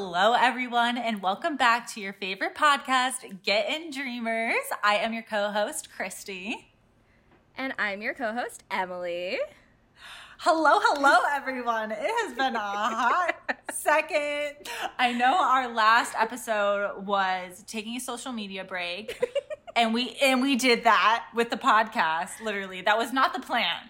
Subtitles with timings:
[0.00, 4.54] Hello, everyone, and welcome back to your favorite podcast, Get In Dreamers.
[4.84, 6.54] I am your co host, Kristi.
[7.56, 9.40] And I'm your co host, Emily.
[10.38, 11.90] Hello, hello, everyone.
[11.90, 13.34] It has been a hot
[13.72, 14.68] second.
[15.00, 19.20] I know our last episode was taking a social media break,
[19.74, 22.40] and we and we did that with the podcast.
[22.40, 23.88] Literally, that was not the plan.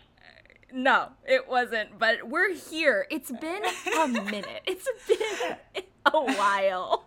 [0.72, 3.06] No, it wasn't, but we're here.
[3.10, 3.62] It's been
[3.98, 4.62] a minute.
[4.66, 5.84] It's been
[6.14, 7.04] a while.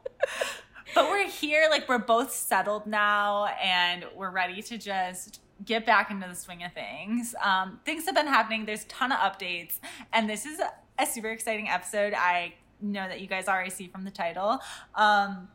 [0.93, 6.11] But we're here, like we're both settled now and we're ready to just get back
[6.11, 7.35] into the swing of things.
[7.43, 8.65] Um, things have been happening.
[8.65, 9.79] There's a ton of updates,
[10.11, 10.59] and this is
[10.99, 12.13] a super exciting episode.
[12.13, 14.59] I know that you guys already see from the title.
[14.95, 15.47] Um,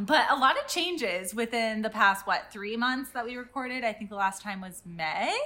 [0.00, 3.84] but a lot of changes within the past what three months that we recorded.
[3.84, 5.36] I think the last time was May.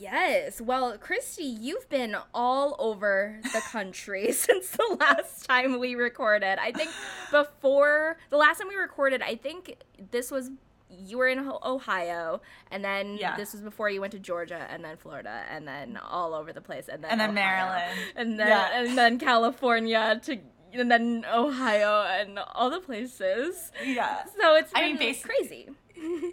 [0.00, 0.62] Yes.
[0.62, 6.58] Well, Kristi, you've been all over the country since the last time we recorded.
[6.58, 6.90] I think
[7.30, 9.76] before the last time we recorded, I think
[10.10, 10.50] this was
[10.88, 13.36] you were in Ohio, and then yeah.
[13.36, 16.60] this was before you went to Georgia, and then Florida, and then all over the
[16.60, 18.80] place, and then and then Ohio, Maryland, and then yeah.
[18.80, 20.38] and then California to
[20.72, 23.70] and then Ohio and all the places.
[23.84, 24.24] Yeah.
[24.40, 25.68] So it's I mean, basically crazy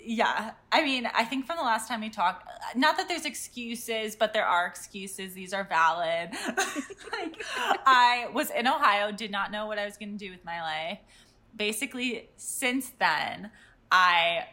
[0.03, 0.51] yeah.
[0.71, 4.15] I mean, I think from the last time we talked, uh, not that there's excuses,
[4.15, 5.33] but there are excuses.
[5.33, 6.31] These are valid.
[7.11, 7.43] like,
[7.85, 10.61] I was in Ohio, did not know what I was going to do with my
[10.61, 10.99] life.
[11.55, 13.51] Basically, since then,
[13.91, 14.47] I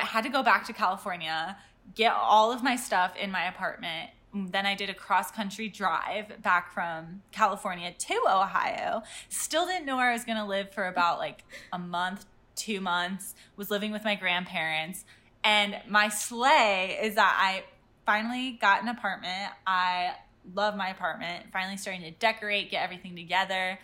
[0.00, 1.56] had to go back to California,
[1.94, 4.10] get all of my stuff in my apartment.
[4.34, 9.02] Then I did a cross country drive back from California to Ohio.
[9.28, 12.26] Still didn't know where I was going to live for about like a month,
[12.58, 15.04] two months, was living with my grandparents.
[15.44, 17.64] And my sleigh is that I
[18.04, 19.52] finally got an apartment.
[19.66, 20.14] I
[20.54, 21.46] love my apartment.
[21.52, 23.78] Finally starting to decorate, get everything together.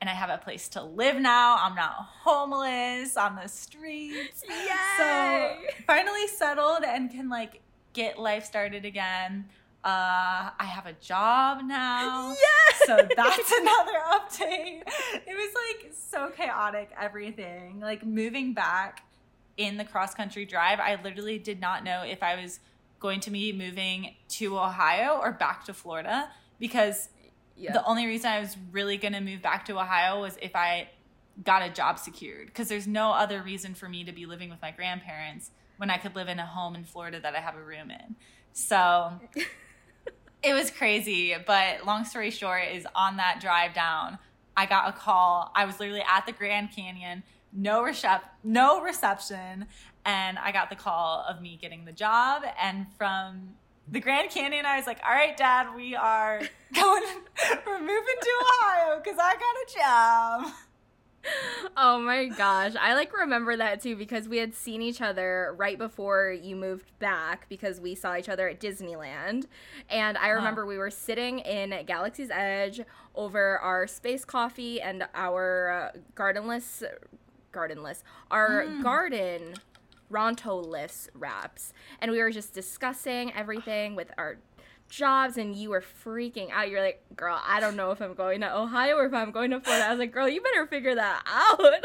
[0.00, 1.56] And I have a place to live now.
[1.58, 4.42] I'm not homeless on the streets.
[4.48, 4.66] Yay!
[4.96, 5.54] So
[5.86, 7.60] finally settled and can like
[7.92, 9.46] get life started again.
[9.82, 12.30] Uh, I have a job now.
[12.30, 12.82] Yes!
[12.86, 14.82] So that's another update.
[15.26, 17.80] It was like so chaotic, everything.
[17.80, 19.04] Like moving back
[19.56, 22.60] in the cross country drive, I literally did not know if I was
[22.98, 27.08] going to be moving to Ohio or back to Florida because
[27.56, 27.72] yeah.
[27.72, 30.90] the only reason I was really going to move back to Ohio was if I
[31.42, 34.60] got a job secured because there's no other reason for me to be living with
[34.60, 37.62] my grandparents when I could live in a home in Florida that I have a
[37.62, 38.16] room in.
[38.52, 39.12] So
[40.42, 44.18] it was crazy, but long story short is on that drive down,
[44.56, 45.52] I got a call.
[45.54, 49.66] I was literally at the Grand Canyon, no recep- no reception,
[50.04, 53.54] and I got the call of me getting the job and from
[53.90, 56.40] the Grand Canyon, I was like, all right, dad, we are
[56.74, 57.02] going,
[57.66, 60.52] we're moving to Ohio because I got a job
[61.76, 62.72] oh my gosh.
[62.80, 66.98] I like remember that too because we had seen each other right before you moved
[66.98, 69.46] back because we saw each other at Disneyland.
[69.88, 72.80] And I remember we were sitting in Galaxy's Edge
[73.14, 76.82] over our space coffee and our uh, gardenless
[77.52, 78.82] gardenless our mm.
[78.82, 79.54] garden
[80.10, 81.72] Ronto-less wraps.
[82.00, 84.38] And we were just discussing everything with our
[84.90, 86.68] jobs and you were freaking out.
[86.68, 89.50] You're like, girl, I don't know if I'm going to Ohio or if I'm going
[89.52, 89.86] to Florida.
[89.86, 91.84] I was like, girl, you better figure that out.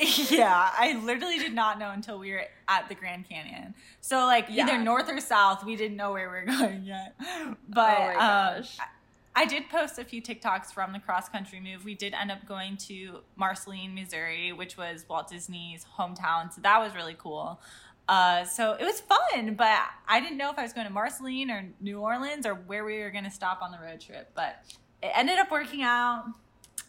[0.30, 3.74] yeah, I literally did not know until we were at the Grand Canyon.
[4.00, 4.64] So like yeah.
[4.64, 7.14] either north or south, we didn't know where we were going yet.
[7.68, 8.64] But oh um,
[9.34, 11.84] I did post a few TikToks from the cross country move.
[11.84, 16.52] We did end up going to Marceline, Missouri, which was Walt Disney's hometown.
[16.52, 17.60] So that was really cool.
[18.08, 21.50] Uh, so it was fun, but I didn't know if I was going to Marceline
[21.50, 24.30] or New Orleans or where we were going to stop on the road trip.
[24.34, 24.62] But
[25.02, 26.24] it ended up working out.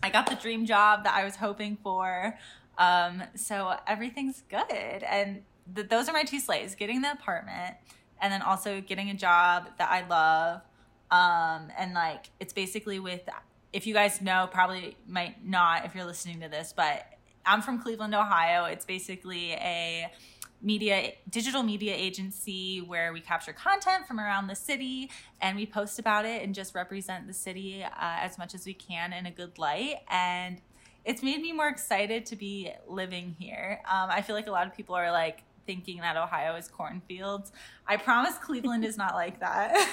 [0.01, 2.37] I got the dream job that I was hoping for.
[2.77, 5.03] Um, so everything's good.
[5.03, 5.43] And
[5.73, 7.75] th- those are my two sleighs getting the apartment
[8.21, 10.61] and then also getting a job that I love.
[11.11, 13.21] Um, and like it's basically with,
[13.71, 17.05] if you guys know, probably might not if you're listening to this, but
[17.45, 18.65] I'm from Cleveland, Ohio.
[18.65, 20.11] It's basically a
[20.63, 25.11] media digital media agency where we capture content from around the city
[25.41, 28.73] and we post about it and just represent the city uh, as much as we
[28.73, 29.97] can in a good light.
[30.09, 30.61] And
[31.03, 33.81] it's made me more excited to be living here.
[33.85, 37.51] Um, i feel like a lot of people are like thinking that ohio is cornfields.
[37.85, 39.89] I promise cleveland is not like that.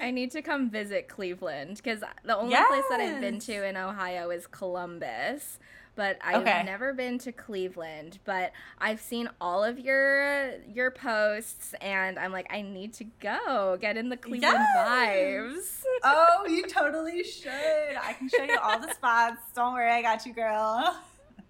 [0.00, 2.68] I need to come visit Cleveland because the only yes.
[2.68, 5.58] place that I've been to in Ohio is Columbus
[5.94, 6.62] but I've okay.
[6.64, 8.18] never been to Cleveland.
[8.24, 13.78] But I've seen all of your your posts, and I'm like, I need to go
[13.80, 14.76] get in the Cleveland yes!
[14.76, 15.82] vibes.
[16.04, 17.50] oh, you totally should.
[17.50, 19.42] I can show you all the spots.
[19.54, 20.96] Don't worry, I got you, girl.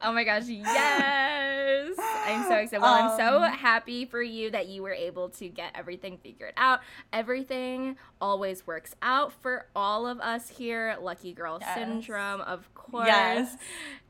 [0.05, 1.97] Oh my gosh, yes!
[2.25, 2.83] I'm so excited.
[2.83, 6.19] Well, um, I'm so um, happy for you that you were able to get everything
[6.19, 6.81] figured out.
[7.13, 10.97] Everything always works out for all of us here.
[11.01, 11.77] Lucky girl yes.
[11.77, 13.07] syndrome, of course.
[13.07, 13.57] Yes.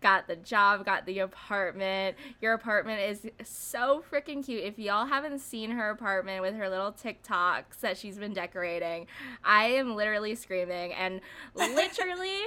[0.01, 2.17] Got the job, got the apartment.
[2.41, 4.65] Your apartment is so freaking cute.
[4.65, 9.07] If y'all haven't seen her apartment with her little TikToks that she's been decorating,
[9.45, 11.21] I am literally screaming and
[11.55, 12.39] literally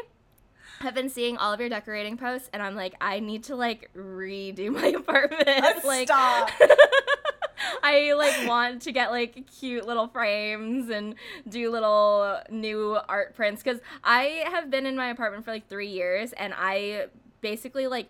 [0.79, 3.89] have been seeing all of your decorating posts and I'm like, I need to like
[3.95, 5.83] redo my apartment.
[5.83, 6.49] Like stop.
[7.83, 11.15] I like want to get like cute little frames and
[11.47, 15.89] do little new art prints because I have been in my apartment for like three
[15.89, 17.07] years and I
[17.41, 18.09] basically like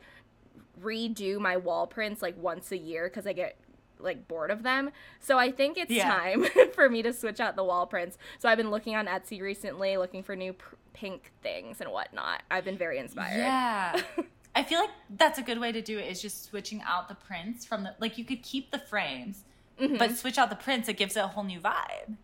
[0.82, 3.58] redo my wall prints like once a year because I get
[4.00, 4.92] like bored of them.
[5.20, 6.10] So I think it's yeah.
[6.10, 8.18] time for me to switch out the wall prints.
[8.40, 12.44] So I've been looking on Etsy recently, looking for new pr- pink things and whatnot.
[12.50, 13.38] I've been very inspired.
[13.38, 14.02] Yeah.
[14.56, 17.16] I feel like that's a good way to do it is just switching out the
[17.16, 19.44] prints from the like you could keep the frames,
[19.80, 19.98] mm-hmm.
[19.98, 20.88] but switch out the prints.
[20.88, 22.16] It gives it a whole new vibe.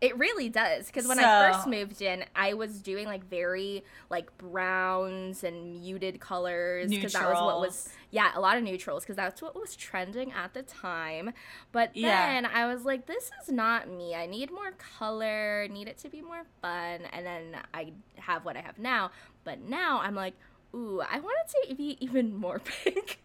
[0.00, 3.84] It really does because when so, I first moved in, I was doing like very
[4.08, 9.02] like browns and muted colors because that was what was yeah a lot of neutrals
[9.02, 11.34] because that's what was trending at the time.
[11.72, 12.50] But then yeah.
[12.50, 14.14] I was like, this is not me.
[14.14, 15.68] I need more color.
[15.68, 17.00] Need it to be more fun.
[17.12, 19.10] And then I have what I have now.
[19.44, 20.34] But now I'm like,
[20.74, 23.20] ooh, I want it to be even more pink.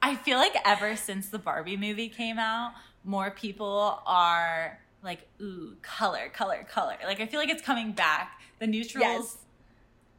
[0.00, 2.72] I feel like ever since the Barbie movie came out,
[3.04, 6.96] more people are like ooh color color color.
[7.04, 8.40] Like i feel like it's coming back.
[8.58, 9.38] The neutrals yes.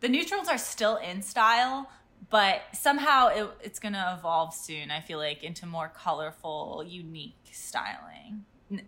[0.01, 1.89] the neutrals are still in style
[2.29, 7.35] but somehow it, it's going to evolve soon i feel like into more colorful unique
[7.51, 8.45] styling.
[8.69, 8.83] Yes.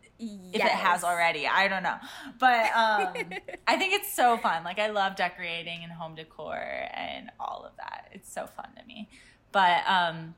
[0.53, 1.97] if it has already i don't know.
[2.39, 3.13] But um,
[3.67, 4.63] i think it's so fun.
[4.63, 8.09] Like i love decorating and home decor and all of that.
[8.11, 9.09] It's so fun to me.
[9.51, 10.35] But um,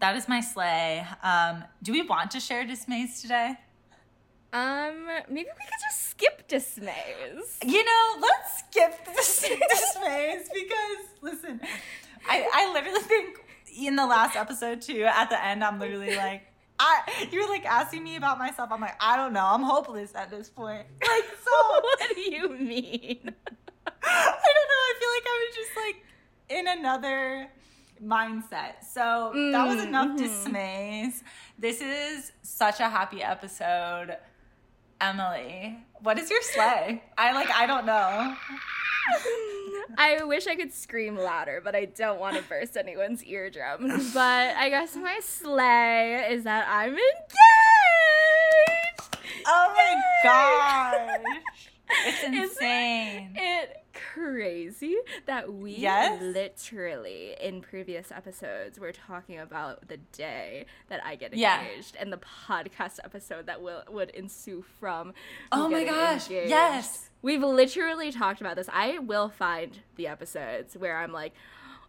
[0.00, 1.06] that is my sleigh.
[1.22, 3.56] Um, do we want to share dismays today
[4.52, 7.58] um, maybe we could just skip dismays.
[7.64, 11.60] You know, let's skip the dismays because listen,
[12.28, 13.38] I I literally think
[13.78, 16.48] in the last episode too, at the end, I'm literally like.
[16.84, 18.72] I, you were like asking me about myself.
[18.72, 19.44] I'm like, I don't know.
[19.44, 20.84] I'm hopeless at this point.
[21.00, 21.80] Like, so.
[21.80, 23.20] what do you mean?
[23.86, 24.82] I don't know.
[24.82, 26.04] I feel like I was just like
[26.48, 27.48] in another
[28.04, 28.84] mindset.
[28.92, 30.24] So mm, that was enough mm-hmm.
[30.24, 31.22] dismays.
[31.56, 34.16] This is such a happy episode.
[35.02, 37.02] Emily, what is your sleigh?
[37.18, 38.36] I like I don't know.
[39.98, 44.14] I wish I could scream louder, but I don't want to burst anyone's eardrums.
[44.14, 47.02] But I guess my sleigh is that I'm engaged.
[49.44, 51.20] Oh my gosh.
[52.06, 53.34] It's insane.
[53.36, 54.96] Isn't it crazy
[55.26, 56.20] that we yes?
[56.20, 62.02] literally in previous episodes were talking about the day that I get engaged yeah.
[62.02, 65.12] and the podcast episode that will would ensue from
[65.50, 66.28] Oh my gosh.
[66.30, 66.50] Engaged.
[66.50, 67.10] Yes.
[67.22, 68.68] We've literally talked about this.
[68.72, 71.32] I will find the episodes where I'm like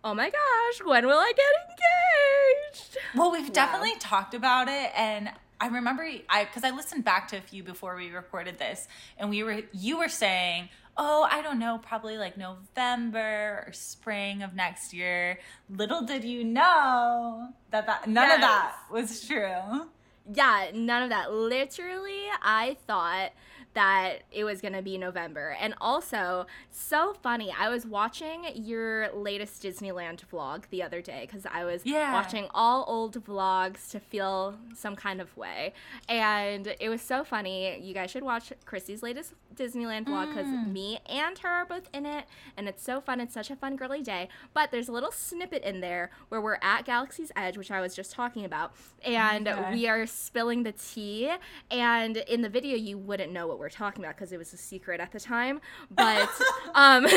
[0.05, 2.97] oh my gosh, when will I get engaged?
[3.15, 5.31] Well, we've definitely talked about it and
[5.63, 8.85] I remember I because I listened back to a few before we recorded this,
[9.17, 14.43] and we were you were saying, oh, I don't know, probably like November or spring
[14.43, 15.39] of next year.
[15.69, 18.35] Little did you know that that none yes.
[18.35, 19.87] of that was true.
[20.31, 21.33] Yeah, none of that.
[21.33, 23.31] Literally, I thought
[23.73, 25.55] that it was going to be November.
[25.59, 27.53] And also, so funny.
[27.57, 32.13] I was watching your latest Disneyland vlog the other day because I was yeah.
[32.13, 35.73] watching all old vlogs to feel some kind of way.
[36.07, 37.79] And it was so funny.
[37.81, 40.71] You guys should watch Chrissy's latest Disneyland vlog because mm.
[40.71, 42.25] me and her are both in it.
[42.57, 43.19] And it's so fun.
[43.19, 44.29] It's such a fun, girly day.
[44.53, 47.95] But there's a little snippet in there where we're at Galaxy's Edge, which I was
[47.95, 48.73] just talking about.
[49.05, 49.73] And okay.
[49.73, 51.31] we are spilling the tea.
[51.71, 54.57] And in the video, you wouldn't know what we're talking about because it was a
[54.57, 55.61] secret at the time.
[55.91, 56.29] But
[56.75, 57.07] um,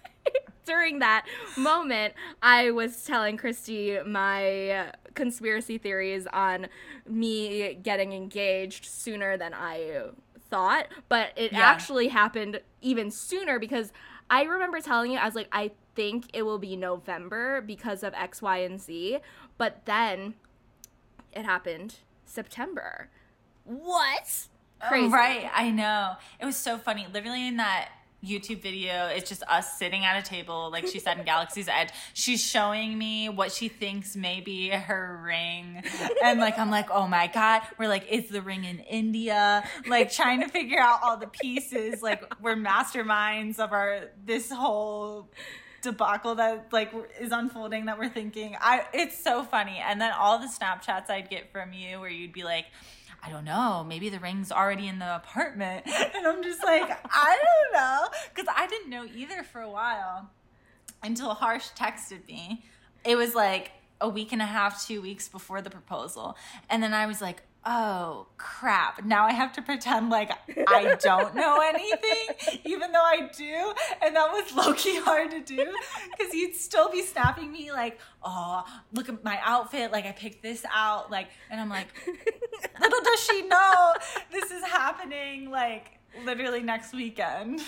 [0.64, 6.68] during that moment, I was telling Kristi my conspiracy theories on
[7.08, 10.10] me getting engaged sooner than I
[10.50, 11.60] thought, but it yeah.
[11.60, 13.92] actually happened even sooner because
[14.30, 18.14] I remember telling you, I was like, I think it will be November because of
[18.14, 19.18] X, Y, and Z.
[19.58, 20.34] But then
[21.32, 23.08] it happened September.
[23.64, 24.48] What?
[24.88, 25.06] Crazy.
[25.06, 26.14] Oh, right, I know.
[26.40, 27.06] It was so funny.
[27.12, 27.90] Literally in that
[28.24, 29.06] YouTube video.
[29.06, 31.88] It's just us sitting at a table, like she said in Galaxy's Edge.
[32.14, 35.82] She's showing me what she thinks may be her ring.
[36.22, 37.62] And like, I'm like, oh my God.
[37.78, 39.64] We're like, is the ring in India?
[39.86, 42.02] Like, trying to figure out all the pieces.
[42.02, 45.28] Like, we're masterminds of our, this whole
[45.82, 48.56] debacle that like is unfolding that we're thinking.
[48.60, 49.82] I, it's so funny.
[49.84, 52.66] And then all the Snapchats I'd get from you where you'd be like,
[53.24, 55.86] I don't know, maybe the ring's already in the apartment.
[56.14, 58.08] And I'm just like, I don't know.
[58.32, 60.30] Because I didn't know either for a while
[61.02, 62.64] until Harsh texted me.
[63.04, 66.36] It was like a week and a half, two weeks before the proposal.
[66.70, 69.04] And then I was like, oh crap.
[69.04, 70.30] Now i have to pretend like
[70.68, 73.72] i don't know anything even though i do.
[74.02, 75.72] And that was low-key hard to do
[76.16, 79.92] because he'd still be snapping me like oh look at my outfit.
[79.92, 81.10] Like i picked this out.
[81.10, 81.88] Like and i'm like
[82.80, 83.94] little does she know
[84.30, 85.50] this is happening.
[85.50, 87.62] Like literally next weekend.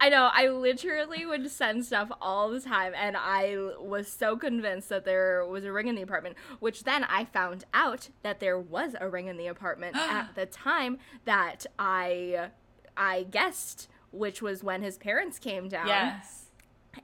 [0.00, 0.30] I know.
[0.32, 5.44] I literally would send stuff all the time, and I was so convinced that there
[5.44, 6.36] was a ring in the apartment.
[6.60, 10.46] Which then I found out that there was a ring in the apartment at the
[10.46, 12.50] time that I
[12.96, 15.86] I guessed, which was when his parents came down.
[15.86, 16.46] Yes.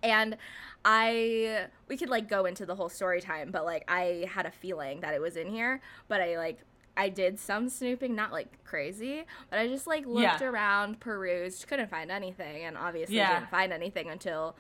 [0.02, 0.36] And
[0.84, 4.50] I we could like go into the whole story time, but like I had a
[4.50, 6.60] feeling that it was in here, but I like
[6.98, 10.44] I did some snooping, not like crazy, but I just like looked yeah.
[10.44, 13.38] around, perused, couldn't find anything, and obviously yeah.
[13.38, 14.56] didn't find anything until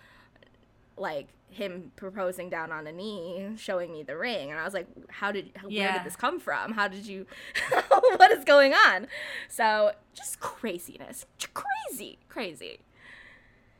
[0.96, 4.86] like him proposing down on a knee, showing me the ring, and I was like,
[5.10, 5.50] "How did?
[5.66, 5.86] Yeah.
[5.86, 6.72] Where did this come from?
[6.72, 7.26] How did you?
[7.88, 9.08] what is going on?"
[9.48, 12.78] So just craziness, crazy, crazy.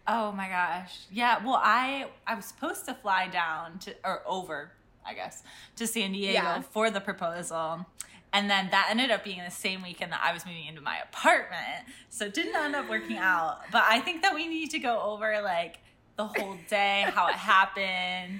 [0.08, 1.44] Oh my gosh, yeah.
[1.44, 4.72] Well, I I was supposed to fly down to or over,
[5.06, 5.44] I guess,
[5.76, 6.62] to San Diego yeah.
[6.62, 7.86] for the proposal
[8.38, 10.98] and then that ended up being the same weekend that I was moving into my
[10.98, 11.86] apartment.
[12.08, 13.62] So it didn't end up working out.
[13.72, 15.78] But I think that we need to go over like
[16.16, 18.38] the whole day, how it happened,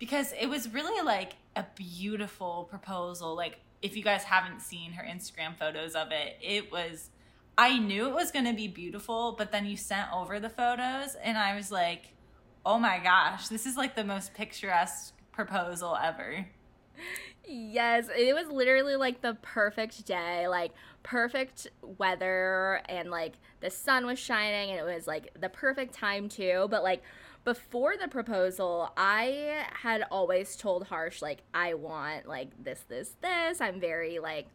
[0.00, 3.36] because it was really like a beautiful proposal.
[3.36, 7.10] Like, if you guys haven't seen her Instagram photos of it, it was,
[7.56, 11.14] I knew it was going to be beautiful, but then you sent over the photos,
[11.22, 12.14] and I was like,
[12.64, 16.48] oh my gosh, this is like the most picturesque proposal ever.
[17.46, 20.72] Yes, it was literally like the perfect day, like
[21.02, 26.28] perfect weather, and like the sun was shining, and it was like the perfect time
[26.28, 26.66] too.
[26.70, 27.02] But like
[27.44, 33.60] before the proposal, I had always told Harsh, like, I want like this, this, this.
[33.60, 34.48] I'm very like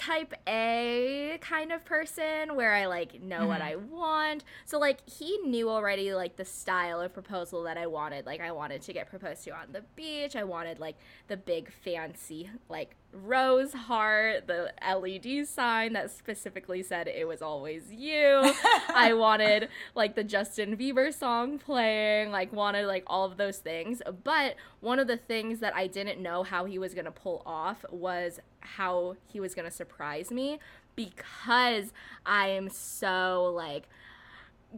[0.00, 3.48] type A kind of person where I like know mm-hmm.
[3.48, 4.44] what I want.
[4.64, 8.24] So like he knew already like the style of proposal that I wanted.
[8.24, 10.36] Like I wanted to get proposed to on the beach.
[10.36, 10.96] I wanted like
[11.28, 17.92] the big fancy like rose heart, the LED sign that specifically said it was always
[17.92, 18.52] you.
[18.94, 24.00] I wanted like the Justin Bieber song playing, like wanted like all of those things.
[24.24, 27.42] But one of the things that I didn't know how he was going to pull
[27.44, 30.58] off was how he was going to surprise me
[30.94, 31.92] because
[32.24, 33.88] I am so like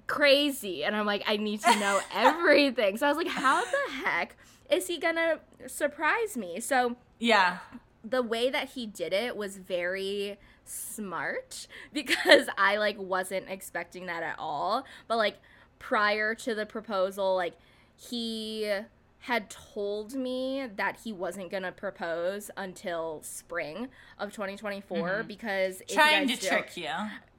[0.07, 2.97] crazy and I'm like I need to know everything.
[2.97, 4.37] So I was like how the heck
[4.71, 6.61] is he going to surprise me?
[6.61, 7.59] So yeah
[8.05, 14.23] the way that he did it was very smart because I like wasn't expecting that
[14.23, 14.85] at all.
[15.09, 15.39] But like
[15.79, 17.55] prior to the proposal, like
[17.97, 18.73] he
[19.21, 25.29] had told me that he wasn't going to propose until spring of 2024 mm-hmm.
[25.29, 26.91] because trying to trick you.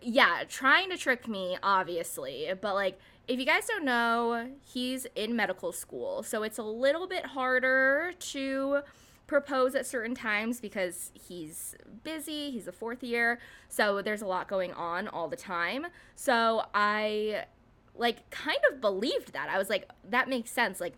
[0.01, 5.35] Yeah, trying to trick me obviously, but like if you guys don't know, he's in
[5.35, 8.79] medical school, so it's a little bit harder to
[9.27, 13.39] propose at certain times because he's busy, he's a fourth year,
[13.69, 15.87] so there's a lot going on all the time.
[16.15, 17.45] So I
[17.95, 19.49] like kind of believed that.
[19.49, 20.79] I was like that makes sense.
[20.81, 20.95] Like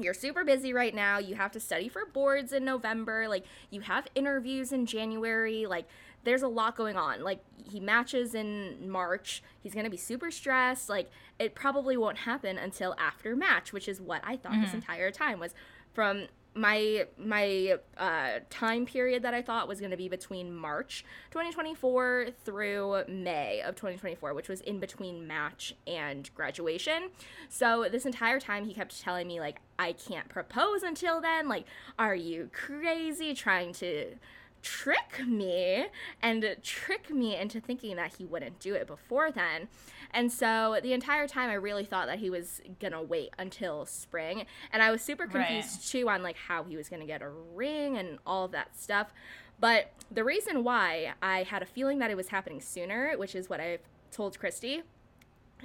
[0.00, 1.18] you're super busy right now.
[1.18, 3.28] You have to study for boards in November.
[3.28, 5.66] Like you have interviews in January.
[5.66, 5.86] Like
[6.24, 7.22] there's a lot going on.
[7.22, 7.40] Like
[7.70, 9.42] he matches in March.
[9.60, 10.88] He's going to be super stressed.
[10.88, 14.62] Like it probably won't happen until after match, which is what I thought mm-hmm.
[14.62, 15.54] this entire time was
[15.92, 21.04] from my my uh, time period that I thought was going to be between March
[21.30, 27.10] 2024 through May of 2024, which was in between match and graduation.
[27.48, 31.48] So this entire time he kept telling me like I can't propose until then.
[31.48, 31.66] Like,
[31.98, 33.34] are you crazy?
[33.34, 34.16] Trying to
[34.62, 35.86] trick me
[36.22, 39.68] and trick me into thinking that he wouldn't do it before then.
[40.12, 43.86] And so the entire time I really thought that he was going to wait until
[43.86, 45.82] spring and I was super confused right.
[45.82, 48.78] too on like how he was going to get a ring and all of that
[48.78, 49.12] stuff.
[49.60, 53.50] But the reason why I had a feeling that it was happening sooner, which is
[53.50, 54.82] what I've told Kristi,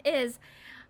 [0.04, 0.40] is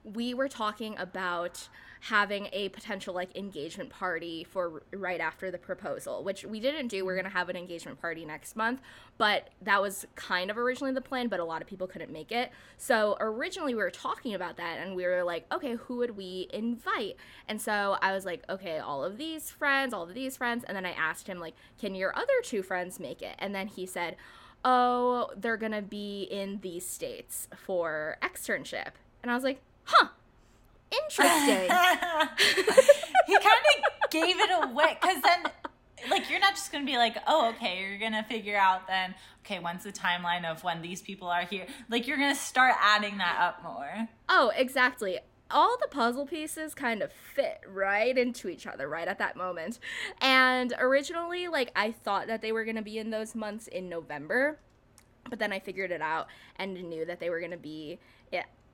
[0.04, 1.68] we were talking about
[2.08, 7.06] having a potential like engagement party for right after the proposal, which we didn't do.
[7.06, 7.22] We're mm-hmm.
[7.22, 8.82] going to have an engagement party next month,
[9.18, 12.30] but that was kind of originally the plan, but a lot of people couldn't make
[12.34, 12.52] it.
[12.76, 16.50] So originally we were talking about that and we were like, okay, who would we
[16.52, 17.16] invite?
[17.48, 20.66] And so I was like, okay, all of these friends, all of these friends.
[20.66, 23.36] And then I asked him, like, can your other two friends make it?
[23.40, 24.18] And then he said,
[24.66, 28.92] oh, they're going to be in these states for externship.
[29.22, 30.10] And I was like, huh
[31.02, 31.70] interesting.
[33.28, 35.44] he kind of gave it away because then,
[36.10, 39.60] like, you're not just gonna be like, oh, okay, you're gonna figure out then, okay,
[39.60, 41.66] when's the timeline of when these people are here?
[41.90, 44.08] Like, you're gonna start adding that up more.
[44.30, 45.20] Oh, exactly.
[45.52, 49.78] All the puzzle pieces kind of fit right into each other right at that moment.
[50.20, 54.60] And originally, like, I thought that they were gonna be in those months in November
[55.30, 58.00] but then I figured it out and knew that they were going to be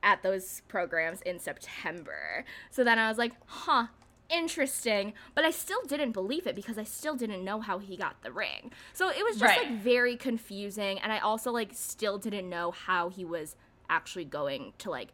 [0.02, 2.44] at those programs in September.
[2.70, 3.86] So then I was like, huh,
[4.28, 5.12] interesting.
[5.34, 8.32] But I still didn't believe it because I still didn't know how he got the
[8.32, 8.72] ring.
[8.92, 9.68] So it was just right.
[9.68, 10.98] like very confusing.
[11.00, 13.56] And I also like still didn't know how he was
[13.88, 15.08] actually going to like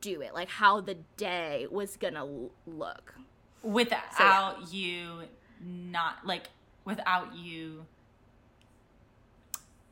[0.00, 3.14] do it, like how the day was gonna l- look.
[3.62, 4.54] Without so, yeah.
[4.70, 5.22] you
[5.62, 6.48] not like
[6.84, 7.86] without you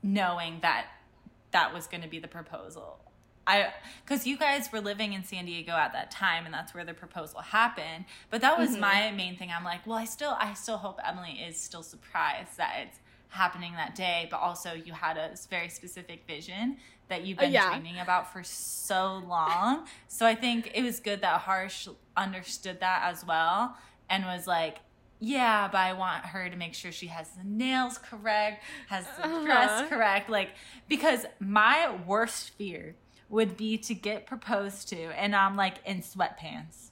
[0.03, 0.87] knowing that
[1.51, 2.99] that was going to be the proposal
[3.49, 3.73] I
[4.05, 6.95] because you guys were living in San Diego at that time and that's where the
[6.95, 8.05] proposal happened.
[8.31, 8.81] But that was mm-hmm.
[8.81, 9.51] my main thing.
[9.51, 13.01] I'm like, well, I still I still hope Emily is still surprised that it's
[13.31, 16.77] happening that day, but also you had a very specific vision
[17.09, 17.71] that you've been uh, yeah.
[17.71, 19.87] dreaming about for so long.
[20.09, 23.77] so I think it was good that Harsh understood that as well
[24.11, 24.79] and was like,
[25.21, 29.27] yeah, but I want her to make sure she has the nails correct, has the
[29.27, 29.45] uh-huh.
[29.45, 30.31] dress correct.
[30.31, 30.51] Like,
[30.87, 32.95] because my worst fear
[33.29, 36.91] would be to get proposed to and I'm like in sweatpants.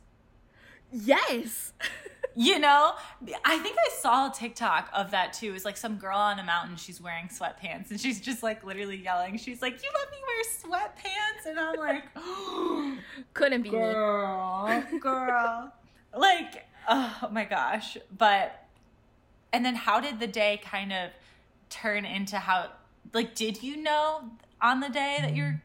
[0.93, 1.73] Yes.
[2.37, 2.93] you know,
[3.45, 5.55] I think I saw a TikTok of that too.
[5.55, 8.99] It's like some girl on a mountain, she's wearing sweatpants and she's just like literally
[8.99, 9.39] yelling.
[9.39, 11.51] She's like, You let me wear sweatpants?
[11.51, 12.05] And I'm like,
[13.35, 14.99] Couldn't be girl, me.
[14.99, 15.73] girl.
[16.17, 17.97] like, oh my gosh.
[18.17, 18.67] But,
[19.53, 21.11] and then how did the day kind of
[21.71, 22.73] turn into how,
[23.15, 25.63] like, did you know on the day that you're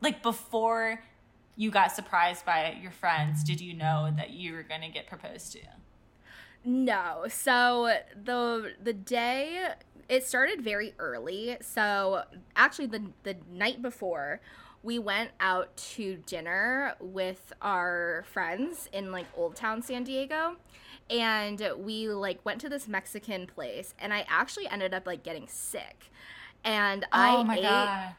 [0.00, 1.02] like before
[1.56, 5.06] you got surprised by your friends, did you know that you were going to get
[5.06, 5.60] proposed to?
[6.64, 7.26] No.
[7.28, 9.68] So the the day
[10.08, 11.56] it started very early.
[11.60, 12.22] So
[12.56, 14.40] actually the the night before
[14.82, 20.56] we went out to dinner with our friends in like Old Town San Diego
[21.10, 25.48] and we like went to this Mexican place and I actually ended up like getting
[25.48, 26.10] sick
[26.64, 28.14] and oh I my ate, god,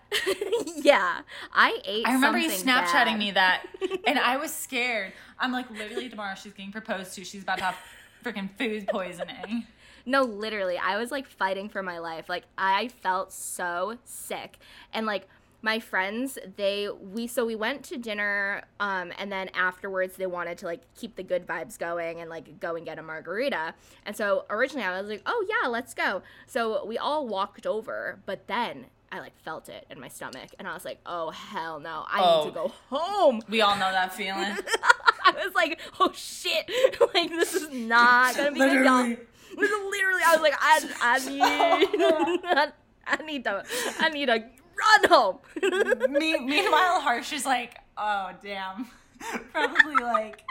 [0.84, 1.22] yeah,
[1.54, 2.08] I ate.
[2.08, 3.20] I remember you Snapchatting bad.
[3.20, 3.64] me that,
[4.08, 5.14] and I was scared.
[5.40, 7.24] I'm like, literally tomorrow she's getting proposed to.
[7.24, 7.78] She's about to have
[8.24, 9.68] freaking food poisoning.
[10.06, 12.30] No, literally, I was like fighting for my life.
[12.30, 14.58] Like I felt so sick,
[14.92, 15.28] and like
[15.62, 20.58] my friends they we so we went to dinner um and then afterwards they wanted
[20.58, 23.74] to like keep the good vibes going and like go and get a margarita
[24.06, 28.20] and so originally i was like oh yeah let's go so we all walked over
[28.26, 31.80] but then I like felt it in my stomach and I was like, oh hell
[31.80, 33.42] no, I oh, need to go home.
[33.50, 34.56] We all know that feeling.
[35.24, 36.70] I was like, oh shit,
[37.14, 39.16] like this is not gonna be good, y'all.
[39.58, 42.72] Literally, I was like, I, I need, I,
[43.08, 43.64] I need to,
[44.00, 44.44] I need to
[44.80, 45.38] run home.
[46.12, 48.88] Me- meanwhile, Harsh is like, oh, damn.
[49.52, 50.42] Probably like,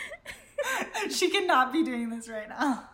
[1.10, 2.89] she cannot be doing this right now.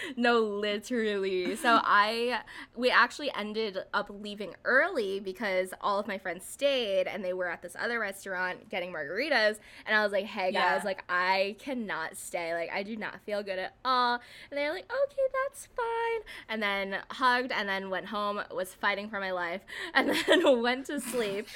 [0.16, 1.56] no, literally.
[1.56, 2.40] So I
[2.74, 7.48] we actually ended up leaving early because all of my friends stayed and they were
[7.48, 10.82] at this other restaurant getting margaritas and I was like, "Hey guys, yeah.
[10.84, 12.54] like I cannot stay.
[12.54, 16.62] Like I do not feel good at all." And they're like, "Okay, that's fine." And
[16.62, 19.62] then hugged and then went home, was fighting for my life,
[19.94, 21.48] and then went to sleep.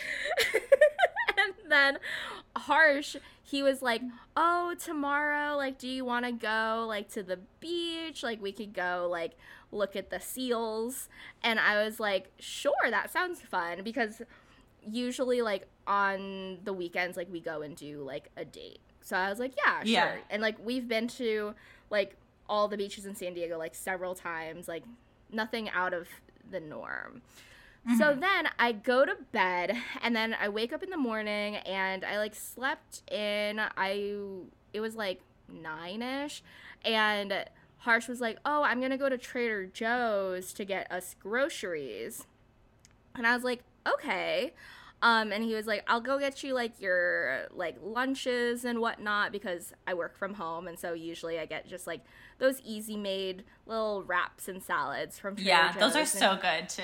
[1.44, 1.98] And then
[2.56, 4.02] harsh he was like
[4.36, 8.22] oh tomorrow like do you want to go like to the beach?
[8.22, 9.32] Like we could go like
[9.72, 11.08] look at the seals.
[11.42, 13.82] And i was like sure that sounds fun.
[13.82, 14.22] Because
[14.88, 18.80] usually like on the weekends like we go and do like a date.
[19.00, 19.86] So i was like yeah sure.
[19.86, 20.16] Yeah.
[20.30, 21.54] and like we've been to
[21.90, 22.16] like
[22.48, 24.82] all the beaches in san diego like several times like
[25.32, 26.08] nothing out of
[26.50, 27.22] the norm
[27.88, 27.98] Mm-hmm.
[27.98, 32.04] So then I go to bed and then I wake up in the morning and
[32.04, 34.20] I like slept in I
[34.72, 35.20] it was like
[35.52, 36.42] 9ish
[36.84, 37.44] and
[37.78, 42.26] Harsh was like, "Oh, I'm going to go to Trader Joe's to get us groceries."
[43.14, 44.52] And I was like, "Okay."
[45.02, 49.32] Um, and he was like, I'll go get you like your like lunches and whatnot
[49.32, 50.68] because I work from home.
[50.68, 52.02] And so usually I get just like
[52.38, 56.68] those easy made little wraps and salads from Trader Yeah, Joe's those are so good
[56.68, 56.82] too.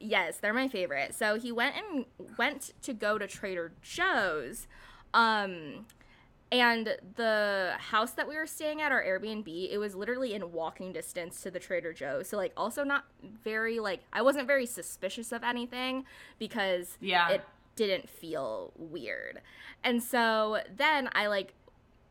[0.00, 1.14] Yes, they're my favorite.
[1.14, 2.04] So he went and
[2.36, 4.66] went to go to Trader Joe's.
[5.14, 5.86] Um,
[6.50, 10.92] and the house that we were staying at, our Airbnb, it was literally in walking
[10.92, 12.28] distance to the Trader Joe's.
[12.28, 16.04] So like also not very like I wasn't very suspicious of anything
[16.38, 17.28] because yeah.
[17.28, 17.44] it
[17.76, 19.42] didn't feel weird.
[19.84, 21.52] And so then I like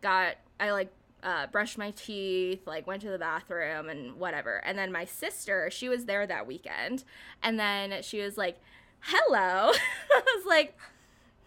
[0.02, 0.92] got I like
[1.28, 4.64] uh, brushed my teeth, like went to the bathroom and whatever.
[4.66, 7.04] And then my sister, she was there that weekend,
[7.44, 8.58] and then she was like,
[9.02, 9.74] "Hello."
[10.12, 10.78] I was like,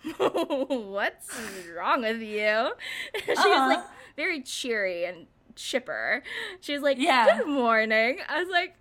[0.18, 1.30] what's
[1.74, 2.72] wrong with you?
[3.24, 3.48] she uh-huh.
[3.48, 3.84] was like
[4.16, 6.22] very cheery and chipper.
[6.60, 7.38] She was like, yeah.
[7.38, 8.18] good morning.
[8.28, 8.74] I was like,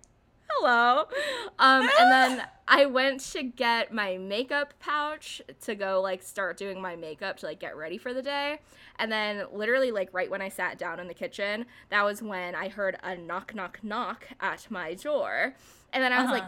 [0.52, 1.04] hello.
[1.58, 6.80] Um, and then I went to get my makeup pouch to go like start doing
[6.80, 8.60] my makeup to like get ready for the day.
[8.98, 12.54] And then literally like right when I sat down in the kitchen, that was when
[12.54, 15.54] I heard a knock knock knock at my door.
[15.92, 16.34] And then I was uh-huh.
[16.34, 16.44] like,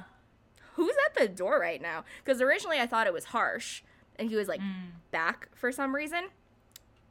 [0.75, 2.05] who's at the door right now?
[2.25, 3.83] Because originally I thought it was harsh
[4.17, 4.91] and he was like mm.
[5.11, 6.29] back for some reason.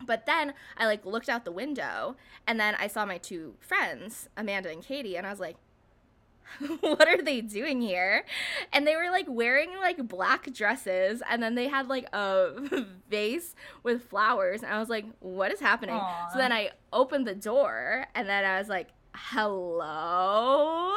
[0.06, 2.16] But then I like looked out the window
[2.48, 5.58] and then I saw my two friends, Amanda and Katie, and I was like,
[6.82, 8.26] what are they doing here?
[8.74, 13.56] And they were like wearing like black dresses and then they had like a vase
[13.84, 15.96] with flowers and I was like, what is happening?
[15.96, 16.32] Aww.
[16.32, 20.96] So then I opened the door and then I was like, hello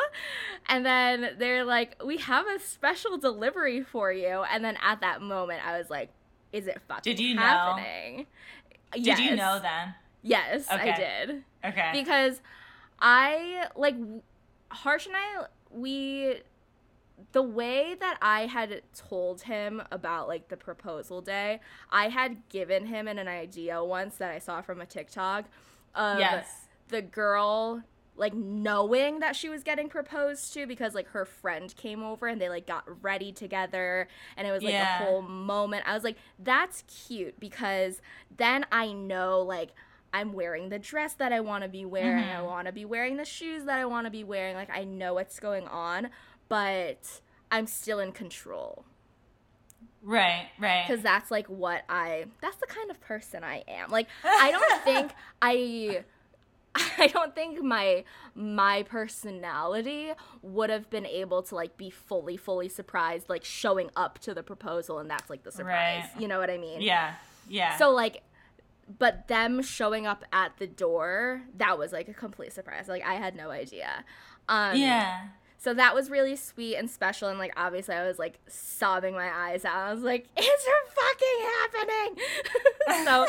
[0.68, 5.20] and then they're like we have a special delivery for you and then at that
[5.20, 6.10] moment i was like
[6.52, 7.16] is it fucking happening?
[7.16, 8.24] did you happening know?
[8.92, 9.20] did yes.
[9.20, 10.90] you know then yes okay.
[10.90, 12.40] i did okay because
[13.00, 13.96] i like
[14.74, 16.36] harsh and i we
[17.32, 21.60] the way that I had told him about like the proposal day,
[21.90, 25.44] I had given him an, an idea once that I saw from a TikTok
[25.94, 26.66] of yes.
[26.88, 27.82] the girl
[28.16, 32.40] like knowing that she was getting proposed to because like her friend came over and
[32.40, 34.06] they like got ready together
[34.36, 35.02] and it was like yeah.
[35.02, 35.82] a whole moment.
[35.86, 38.00] I was like, that's cute because
[38.36, 39.70] then I know like
[40.14, 42.22] I'm wearing the dress that I want to be wearing.
[42.22, 42.38] Mm-hmm.
[42.38, 44.54] I want to be wearing the shoes that I want to be wearing.
[44.54, 46.08] Like I know what's going on,
[46.48, 48.84] but I'm still in control.
[50.04, 50.84] Right, right.
[50.86, 53.90] Because that's like what I, that's the kind of person I am.
[53.90, 55.10] Like, I don't think
[55.42, 56.04] I
[56.98, 58.04] I don't think my
[58.36, 64.18] my personality would have been able to like be fully fully surprised like showing up
[64.20, 66.04] to the proposal and that's like the surprise.
[66.12, 66.20] Right.
[66.20, 66.82] You know what I mean?
[66.82, 67.14] Yeah.
[67.48, 67.76] Yeah.
[67.78, 68.22] So like
[68.98, 72.88] but them showing up at the door, that was like a complete surprise.
[72.88, 74.04] Like I had no idea.
[74.48, 75.28] Um Yeah.
[75.58, 79.30] So that was really sweet and special and like obviously I was like sobbing my
[79.32, 79.76] eyes out.
[79.76, 82.24] I was like, it's fucking happening.
[83.06, 83.26] so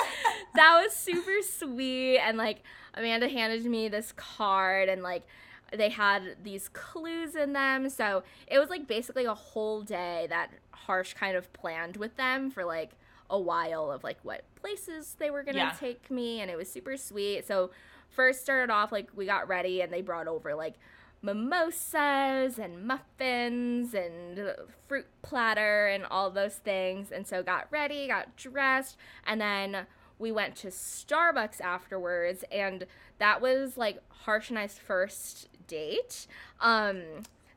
[0.56, 2.63] that was super sweet and like
[2.94, 5.24] Amanda handed me this card and like
[5.72, 7.89] they had these clues in them.
[7.89, 12.52] So it was like basically a whole day that Harsh kind of planned with them
[12.52, 12.91] for like
[13.30, 15.76] a while of like what places they were gonna yeah.
[15.80, 17.48] take me and it was super sweet.
[17.48, 17.72] So
[18.10, 20.76] first started off like we got ready and they brought over like
[21.22, 24.54] mimosas and muffins and
[24.88, 30.32] fruit platter and all those things and so got ready got dressed and then we
[30.32, 32.86] went to Starbucks afterwards, and
[33.20, 36.28] that was like Harsh and I's first date.
[36.62, 37.02] Um,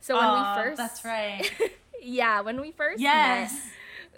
[0.01, 1.51] so when Aww, we first, that's right.
[2.03, 3.61] yeah, when we first yes.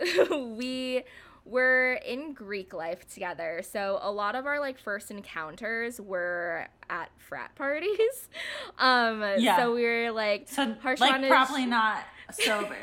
[0.01, 1.05] met, we
[1.44, 3.62] were in Greek life together.
[3.62, 8.29] So a lot of our like first encounters were at frat parties.
[8.79, 9.59] Um, yeah.
[9.59, 12.76] So we were like, so like probably not sober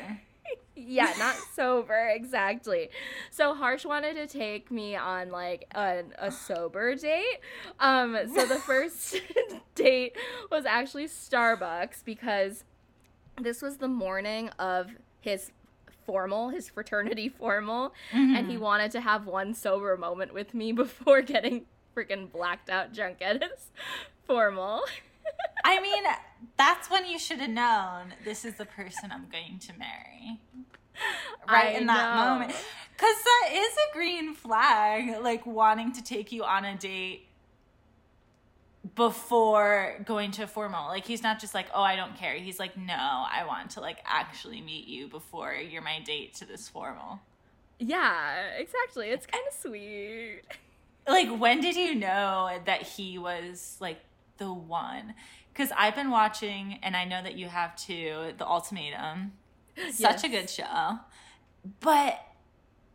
[0.78, 2.90] yeah, not sober, exactly.
[3.30, 7.40] So Harsh wanted to take me on like a, a sober date.
[7.80, 9.20] Um, so the first
[9.74, 10.16] date
[10.50, 12.64] was actually Starbucks because
[13.40, 14.90] this was the morning of
[15.20, 15.50] his
[16.08, 18.34] formal, his fraternity formal, mm-hmm.
[18.34, 18.62] and he mm-hmm.
[18.62, 23.42] wanted to have one sober moment with me before getting freaking blacked out drunk at
[23.42, 23.70] his
[24.26, 24.82] formal.
[25.62, 26.04] I mean,
[26.56, 30.40] that's when you should have known this is the person I'm going to marry.
[31.46, 32.30] Right I in that know.
[32.30, 32.54] moment.
[32.96, 37.27] Because that is a green flag, like wanting to take you on a date
[38.94, 40.88] before going to formal.
[40.88, 43.80] Like he's not just like, "Oh, I don't care." He's like, "No, I want to
[43.80, 47.20] like actually meet you before you're my date to this formal."
[47.78, 49.08] Yeah, exactly.
[49.08, 50.42] It's kind of sweet.
[51.06, 54.00] Like when did you know that he was like
[54.38, 55.14] the one?
[55.54, 59.32] Cuz I've been watching and I know that you have too, The Ultimatum.
[59.90, 60.24] Such yes.
[60.24, 60.98] a good show.
[61.80, 62.20] But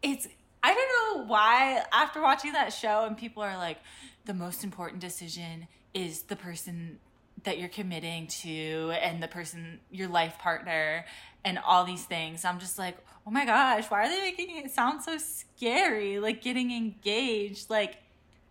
[0.01, 0.27] it's
[0.61, 3.79] I don't know why after watching that show and people are like
[4.25, 6.99] the most important decision is the person
[7.43, 11.05] that you're committing to and the person your life partner
[11.43, 12.45] and all these things.
[12.45, 16.41] I'm just like, "Oh my gosh, why are they making it sound so scary like
[16.41, 17.97] getting engaged?" Like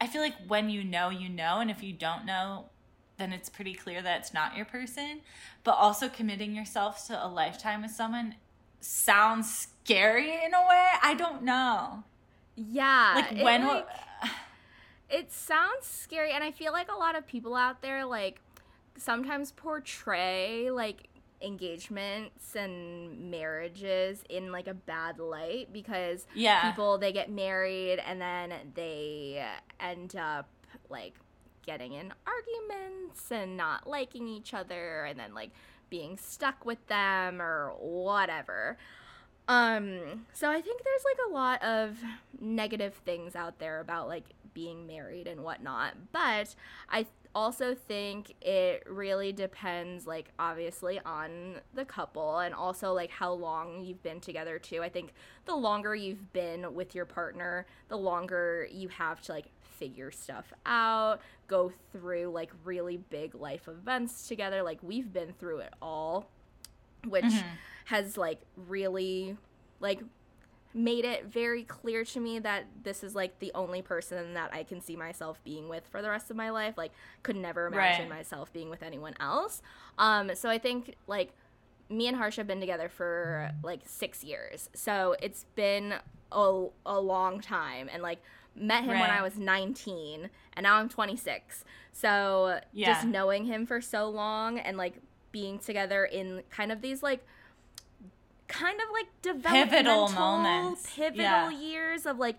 [0.01, 2.67] I feel like when you know, you know, and if you don't know,
[3.19, 5.21] then it's pretty clear that it's not your person.
[5.65, 8.35] But also committing yourself to a lifetime with someone
[8.81, 10.87] sounds scary in a way.
[11.03, 12.05] I don't know.
[12.57, 13.13] Yeah.
[13.15, 13.87] Like when like,
[15.13, 18.41] it sounds scary and I feel like a lot of people out there like
[18.97, 21.09] sometimes portray like
[21.43, 26.71] engagements and marriages in like a bad light because yeah.
[26.71, 29.45] people they get married and then they
[29.81, 30.49] end up
[30.89, 31.15] like
[31.67, 35.51] getting in arguments and not liking each other and then like
[35.91, 38.79] being stuck with them or whatever.
[39.49, 41.99] Um so I think there's like a lot of
[42.41, 46.55] negative things out there about like being married and whatnot, but
[46.89, 53.33] I also think it really depends like obviously on the couple and also like how
[53.33, 54.83] long you've been together too.
[54.83, 55.13] I think
[55.47, 59.47] the longer you've been with your partner, the longer you have to like
[59.79, 64.63] figure stuff out, go through like really big life events together.
[64.63, 66.29] Like we've been through it all,
[67.09, 67.49] which mm-hmm.
[67.87, 69.37] has like really
[69.81, 70.01] like
[70.75, 74.63] made it very clear to me that this is like the only person that I
[74.63, 76.77] can see myself being with for the rest of my life.
[76.77, 78.19] Like could never imagine right.
[78.19, 79.63] myself being with anyone else.
[79.99, 81.33] Um so I think like
[81.89, 84.71] me and Harsh have been together for like 6 years.
[84.75, 85.95] So it's been
[86.31, 88.23] a, a long time and like
[88.55, 89.01] met him right.
[89.01, 91.65] when I was 19 and now I'm 26.
[91.93, 92.95] So yeah.
[92.95, 94.95] just knowing him for so long and like
[95.33, 97.27] being together in kind of these like
[98.53, 101.51] kind of like developmental pivotal moments, pivotal yeah.
[101.51, 102.37] years of like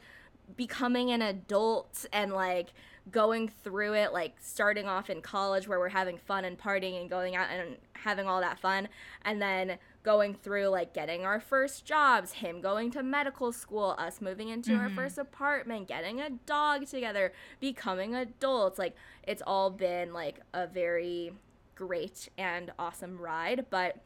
[0.56, 2.74] becoming an adult and like
[3.12, 7.10] going through it like starting off in college where we're having fun and partying and
[7.10, 8.88] going out and having all that fun
[9.26, 14.22] and then going through like getting our first jobs him going to medical school us
[14.22, 14.82] moving into mm-hmm.
[14.82, 20.66] our first apartment getting a dog together becoming adults like it's all been like a
[20.66, 21.34] very
[21.76, 23.98] great and awesome ride but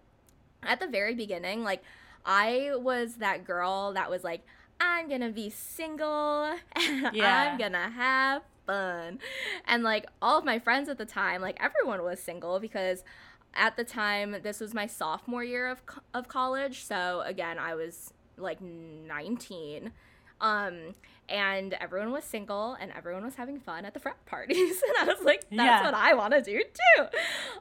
[0.63, 1.83] at the very beginning, like
[2.25, 4.45] I was that girl that was like,
[4.79, 7.51] I'm gonna be single and yeah.
[7.51, 9.19] I'm gonna have fun.
[9.65, 13.03] And like all of my friends at the time, like everyone was single because
[13.53, 15.81] at the time this was my sophomore year of
[16.13, 16.83] of college.
[16.83, 19.91] So again, I was like 19.
[20.39, 20.93] Um
[21.29, 25.13] and everyone was single and everyone was having fun at the frat parties and I
[25.13, 25.83] was like that's yeah.
[25.83, 27.03] what I want to do too.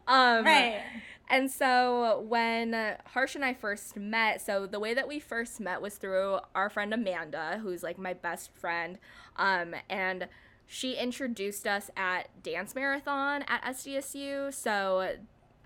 [0.07, 0.83] Um right
[1.29, 5.83] and so when Harsh and I first met, so the way that we first met
[5.83, 8.99] was through our friend Amanda, who's like my best friend.
[9.37, 10.29] Um, and
[10.67, 14.55] she introduced us at Dance Marathon at SDSU.
[14.55, 15.17] So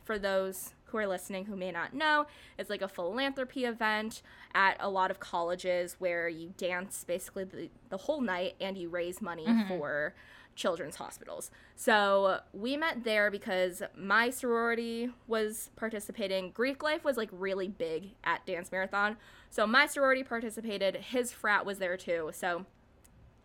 [0.05, 2.27] for those who are listening who may not know,
[2.59, 4.23] it's like a philanthropy event
[4.55, 8.88] at a lot of colleges where you dance basically the, the whole night and you
[8.88, 9.68] raise money mm-hmm.
[9.68, 10.14] for
[10.61, 11.51] children's hospitals.
[11.75, 16.51] So we met there because my sorority was participating.
[16.51, 19.16] Greek life was like really big at Dance Marathon.
[19.49, 20.96] So my sorority participated.
[20.96, 22.31] His frat was there too.
[22.35, 22.66] So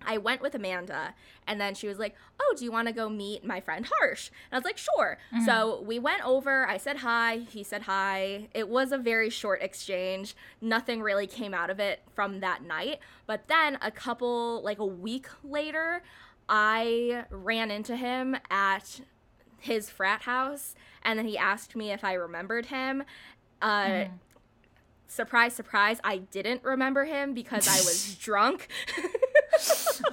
[0.08, 1.16] I went with Amanda,
[1.48, 4.30] and then she was like, Oh, do you want to go meet my friend Harsh?
[4.52, 5.18] And I was like, Sure.
[5.34, 5.46] Mm-hmm.
[5.46, 6.68] So we went over.
[6.68, 7.38] I said hi.
[7.50, 8.50] He said hi.
[8.54, 10.36] It was a very short exchange.
[10.62, 13.00] Nothing really came out of it from that night.
[13.26, 16.04] But then a couple, like a week later,
[16.48, 19.02] I ran into him at
[19.60, 23.04] his frat house and then he asked me if I remembered him.
[23.62, 24.10] Uh, mm.
[25.08, 28.68] Surprise, surprise, I didn't remember him because I was drunk.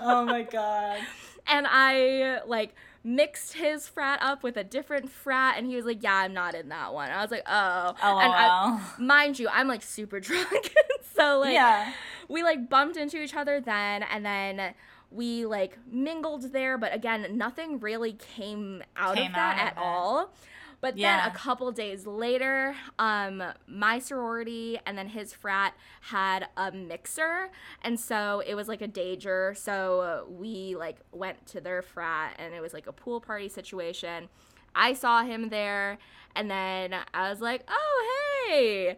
[0.00, 1.00] oh my god.
[1.46, 6.02] And I like mixed his frat up with a different frat and he was like,
[6.02, 7.10] Yeah, I'm not in that one.
[7.10, 7.94] I was like, Oh.
[8.02, 10.72] Oh and I, mind you, I'm like super drunk.
[11.16, 11.92] so like yeah.
[12.28, 14.74] we like bumped into each other then and then
[15.12, 19.78] we like mingled there, but again, nothing really came out came of that out at
[19.78, 20.32] all.
[20.80, 21.20] But yeah.
[21.20, 27.50] then a couple days later, um, my sorority and then his frat had a mixer,
[27.82, 29.54] and so it was like a danger.
[29.56, 34.28] So we like went to their frat, and it was like a pool party situation.
[34.74, 35.98] I saw him there,
[36.34, 38.96] and then I was like, "Oh hey,"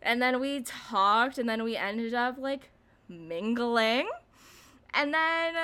[0.00, 2.70] and then we talked, and then we ended up like
[3.10, 4.08] mingling.
[4.94, 5.54] And then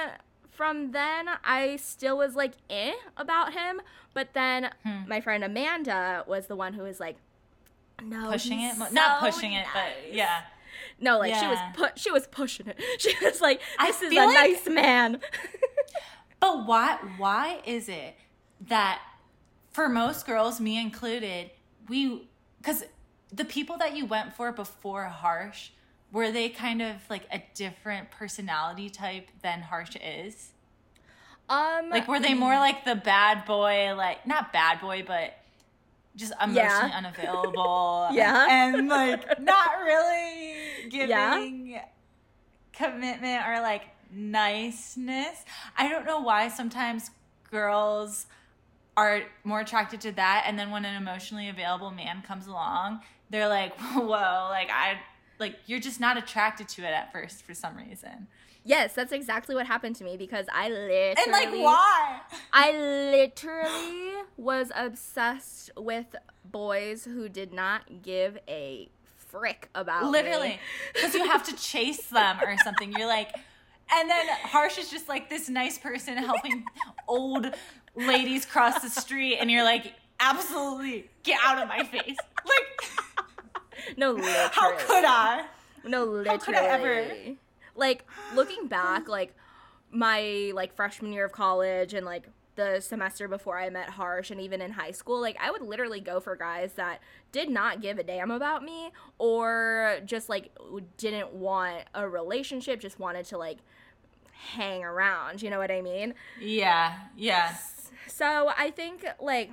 [0.51, 3.81] from then, I still was like eh about him.
[4.15, 5.09] But then hmm.
[5.09, 7.17] my friend Amanda was the one who was like,
[8.03, 9.67] no, pushing it, so not pushing nice.
[9.67, 10.43] it, but yeah.
[11.01, 11.41] No, like yeah.
[11.41, 12.81] she was put she was pushing it.
[12.99, 15.21] She was like, "This I is a like, nice man."
[16.41, 18.15] but why why is it
[18.69, 19.01] that
[19.73, 21.51] for most girls, me included,
[21.89, 22.85] we because
[23.33, 25.71] the people that you went for before Harsh
[26.13, 30.51] were they kind of like a different personality type than Harsh is?
[31.49, 35.35] Um, like were they more like the bad boy, like not bad boy, but
[36.15, 36.97] just emotionally yeah.
[36.97, 38.09] unavailable.
[38.13, 38.47] yeah.
[38.49, 40.55] And like not really
[40.91, 41.85] giving yeah.
[42.73, 45.45] commitment or like niceness.
[45.77, 47.11] I don't know why sometimes
[47.51, 48.27] girls
[48.97, 53.49] are more attracted to that and then when an emotionally available man comes along, they're
[53.49, 54.99] like, "Whoa, like I
[55.39, 58.29] like you're just not attracted to it at first for some reason."
[58.65, 62.21] Yes, that's exactly what happened to me because I literally And like why?
[62.53, 66.15] I literally was obsessed with
[66.45, 70.61] boys who did not give a frick about literally
[70.95, 72.93] because you have to chase them or something.
[72.93, 73.35] You're like
[73.93, 76.65] and then Harsh is just like this nice person helping
[77.09, 77.53] old
[77.97, 82.17] ladies cross the street and you're like absolutely get out of my face.
[82.45, 82.91] Like
[83.97, 84.33] no, literally.
[84.53, 85.45] How could I?
[85.85, 86.29] No, literally.
[86.29, 87.07] How could I ever?
[87.75, 89.35] like looking back like
[89.91, 94.41] my like freshman year of college and like the semester before I met Harsh and
[94.41, 97.99] even in high school, like I would literally go for guys that did not give
[97.99, 100.51] a damn about me or just like
[100.99, 103.59] didn't want a relationship, just wanted to like
[104.33, 106.15] hang around, you know what I mean?
[106.41, 106.95] Yeah.
[107.17, 107.55] Yeah.
[108.07, 109.51] So, I think like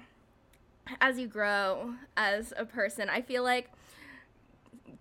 [0.99, 3.71] as you grow as a person, I feel like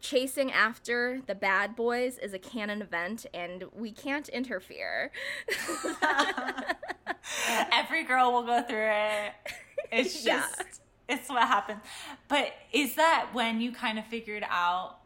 [0.00, 5.10] chasing after the bad boys is a canon event and we can't interfere.
[7.72, 9.32] Every girl will go through it.
[9.90, 10.64] It's just yeah.
[11.08, 11.80] it's what happens.
[12.28, 14.98] But is that when you kind of figured out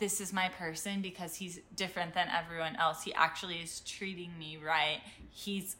[0.00, 3.02] this is my person because he's different than everyone else.
[3.02, 5.00] He actually is treating me right.
[5.30, 5.76] He's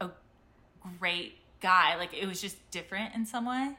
[0.00, 0.10] a
[0.98, 1.96] great guy.
[1.96, 3.76] Like it was just different in some way.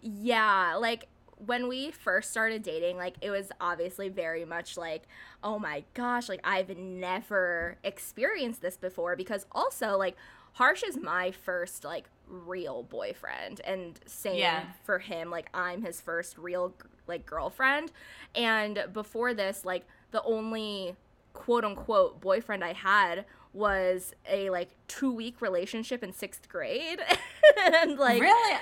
[0.00, 1.08] Yeah, like
[1.44, 5.02] when we first started dating, like it was obviously very much like,
[5.42, 10.16] oh my gosh, like I've never experienced this before because also like
[10.54, 14.64] Harsh is my first like real boyfriend and same yeah.
[14.84, 16.74] for him like I'm his first real
[17.06, 17.92] like girlfriend
[18.34, 20.96] and before this like the only
[21.34, 27.00] quote unquote boyfriend I had was a like 2 week relationship in 6th grade
[27.64, 28.58] and like Really?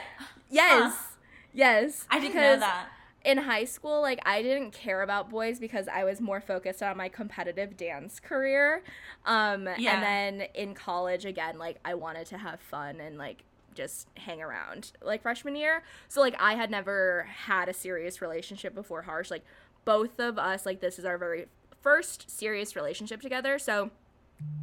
[0.50, 0.94] Yes.
[0.94, 1.13] Huh
[1.54, 2.06] Yes.
[2.10, 2.88] I didn't know that.
[3.24, 6.98] In high school, like I didn't care about boys because I was more focused on
[6.98, 8.82] my competitive dance career.
[9.24, 9.94] Um yeah.
[9.94, 10.02] and
[10.40, 14.92] then in college again, like I wanted to have fun and like just hang around
[15.00, 15.84] like freshman year.
[16.08, 19.30] So like I had never had a serious relationship before Harsh.
[19.30, 19.44] Like
[19.86, 21.46] both of us, like this is our very
[21.80, 23.58] first serious relationship together.
[23.58, 23.90] So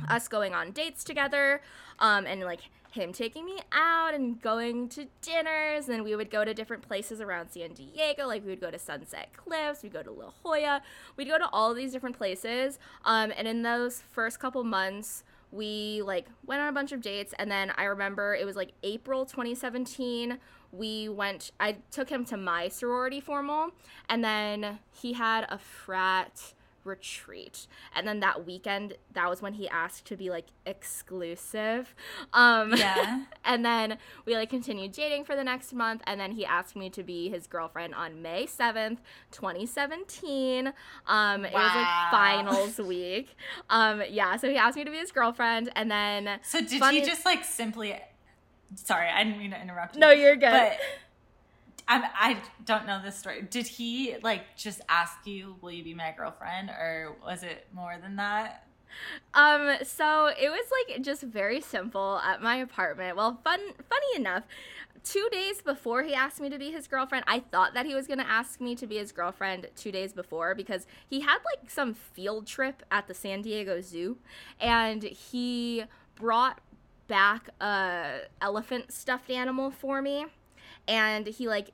[0.09, 1.61] us going on dates together,
[1.99, 5.89] um, and like him taking me out and going to dinners.
[5.89, 8.27] And we would go to different places around San Diego.
[8.27, 10.81] Like we would go to Sunset Cliffs, we'd go to La Jolla,
[11.17, 12.79] we'd go to all these different places.
[13.05, 17.33] Um, and in those first couple months, we like went on a bunch of dates.
[17.39, 20.39] And then I remember it was like April 2017
[20.73, 23.71] we went i took him to my sorority formal
[24.07, 27.67] and then he had a frat retreat.
[27.95, 31.93] And then that weekend that was when he asked to be like exclusive.
[32.33, 33.25] Um yeah.
[33.45, 36.89] and then we like continued dating for the next month and then he asked me
[36.91, 38.97] to be his girlfriend on may 7th
[39.31, 40.73] 2017 um
[41.07, 41.35] wow.
[41.35, 43.35] it was like finals week.
[43.69, 46.99] Um yeah so he asked me to be his girlfriend and then so did funny-
[46.99, 47.99] he just like simply
[48.75, 50.01] sorry i didn't mean to interrupt you.
[50.01, 50.51] No you're good.
[50.51, 50.77] But
[51.91, 53.41] I'm, I don't know this story.
[53.41, 57.97] Did he like just ask you, "Will you be my girlfriend?" or was it more
[58.01, 58.65] than that?
[59.33, 63.17] Um, so it was like just very simple at my apartment.
[63.17, 64.43] Well, fun, funny enough,
[65.03, 68.07] two days before he asked me to be his girlfriend, I thought that he was
[68.07, 71.93] gonna ask me to be his girlfriend two days before because he had like some
[71.93, 74.17] field trip at the San Diego Zoo,
[74.61, 75.83] and he
[76.15, 76.61] brought
[77.07, 80.27] back a elephant stuffed animal for me
[80.87, 81.71] and he like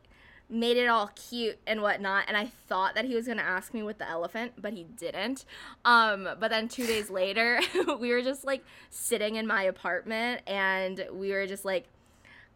[0.49, 3.73] made it all cute and whatnot and i thought that he was going to ask
[3.73, 5.45] me with the elephant but he didn't.
[5.85, 7.59] Um but then two days later
[7.99, 11.85] we were just like sitting in my apartment and we were just like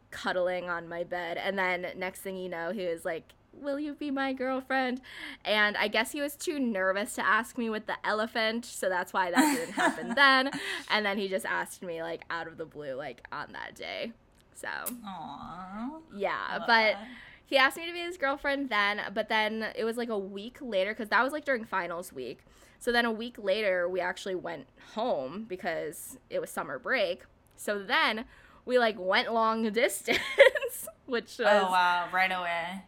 [0.09, 1.37] cuddling on my bed.
[1.37, 3.23] And then next thing you know he was like
[3.53, 5.01] will you be my girlfriend?
[5.43, 9.11] And i guess he was too nervous to ask me with the elephant so that's
[9.13, 10.51] why that didn't happen then.
[10.89, 14.13] And then he just asked me like out of the blue like on that day.
[14.53, 17.07] So Aww, yeah but that
[17.51, 20.57] he asked me to be his girlfriend then, but then it was like a week
[20.61, 22.45] later because that was like during finals week.
[22.79, 27.23] So then a week later, we actually went home because it was summer break.
[27.57, 28.23] So then
[28.65, 32.83] we like went long distance, which oh, was oh wow, right away.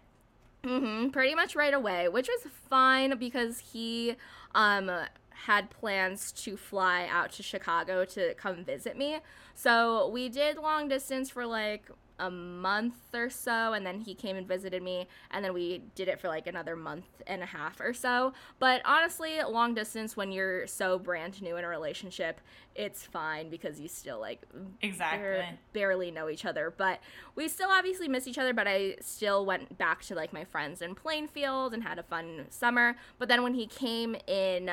[0.64, 4.16] Mm-hmm, pretty much right away, which was fine because he
[4.56, 4.90] um
[5.30, 9.20] had plans to fly out to Chicago to come visit me.
[9.56, 11.90] So we did long distance for like
[12.20, 16.08] a month or so and then he came and visited me and then we did
[16.08, 18.34] it for like another month and a half or so.
[18.60, 22.40] But honestly long distance when you're so brand new in a relationship
[22.76, 24.44] it's fine because you still like
[24.82, 25.40] exactly.
[25.40, 26.74] bar- barely know each other.
[26.76, 27.00] But
[27.36, 30.82] we still obviously miss each other but i still went back to like my friends
[30.82, 32.96] in plainfield and had a fun summer.
[33.18, 34.70] But then when he came in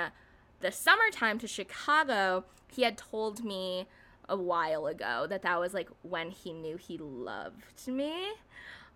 [0.61, 3.87] the summertime to chicago he had told me
[4.31, 8.15] a while ago that that was like when he knew he loved me.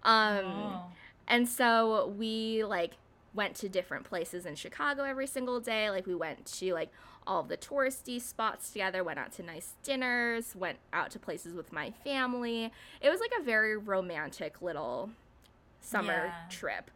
[0.02, 0.84] Um oh.
[1.28, 2.92] and so we like
[3.34, 5.90] went to different places in Chicago every single day.
[5.90, 6.90] Like we went to like
[7.26, 11.72] all the touristy spots together, went out to nice dinners, went out to places with
[11.72, 12.70] my family.
[13.00, 15.10] It was like a very romantic little
[15.80, 16.48] summer yeah.
[16.48, 16.90] trip.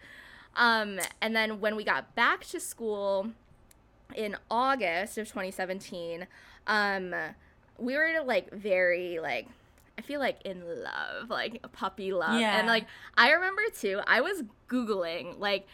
[0.57, 3.31] Um, and then when we got back to school
[4.15, 6.27] in August of 2017,
[6.67, 7.15] um,
[7.79, 9.49] we were like very like
[9.99, 12.41] I feel like in love, like puppy love.
[12.41, 12.59] Yeah.
[12.59, 15.67] And like I remember too, I was googling like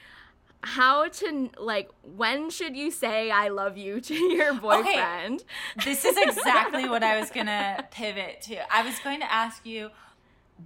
[0.63, 5.45] how to like when should you say I love you to your boyfriend?
[5.79, 5.91] Okay.
[5.91, 8.75] This is exactly what I was going to pivot to.
[8.75, 9.91] I was going to ask you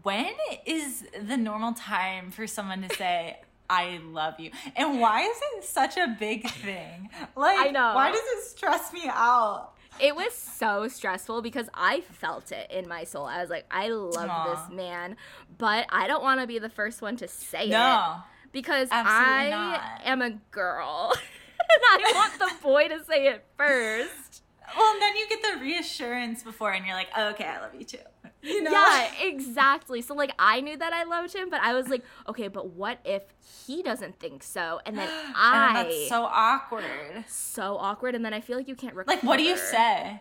[0.03, 0.35] when
[0.67, 3.39] is the normal time for someone to say
[3.71, 4.51] I love you.
[4.77, 7.11] And why is it such a big thing?
[7.37, 7.95] Like I know.
[7.95, 9.73] why does it stress me out?
[10.01, 13.27] It was so stressful because I felt it in my soul.
[13.27, 14.69] I was like, I love Aww.
[14.69, 15.17] this man,
[15.57, 19.51] but I don't want to be the first one to say no, it because I
[19.51, 20.01] not.
[20.05, 21.13] am a girl
[21.93, 24.43] and I want the boy to say it first.
[24.77, 27.75] Well, and then you get the reassurance before, and you're like, oh, okay, I love
[27.75, 27.99] you too.
[28.43, 28.71] You know?
[28.71, 30.01] Yeah, exactly.
[30.01, 33.01] So like I knew that I loved him, but I was like, okay, but what
[33.05, 33.23] if
[33.67, 34.81] he doesn't think so?
[34.87, 36.85] And then I and that's so awkward.
[37.27, 39.17] So awkward, and then I feel like you can't recover.
[39.17, 40.21] Like, what do you say?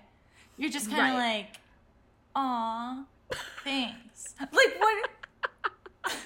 [0.58, 1.38] You're just kind of right.
[1.38, 1.60] like,
[2.36, 3.06] aw,
[3.64, 4.34] thanks.
[4.40, 5.10] like what?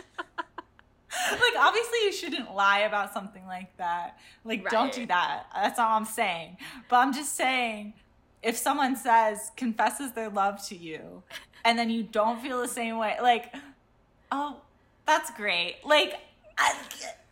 [1.31, 4.17] like obviously you shouldn't lie about something like that.
[4.45, 4.71] Like right.
[4.71, 5.47] don't do that.
[5.53, 6.57] That's all I'm saying.
[6.89, 7.93] But I'm just saying
[8.41, 11.23] if someone says confesses their love to you
[11.66, 13.53] and then you don't feel the same way like
[14.32, 14.57] oh
[15.05, 16.16] that's great like
[16.57, 16.76] I,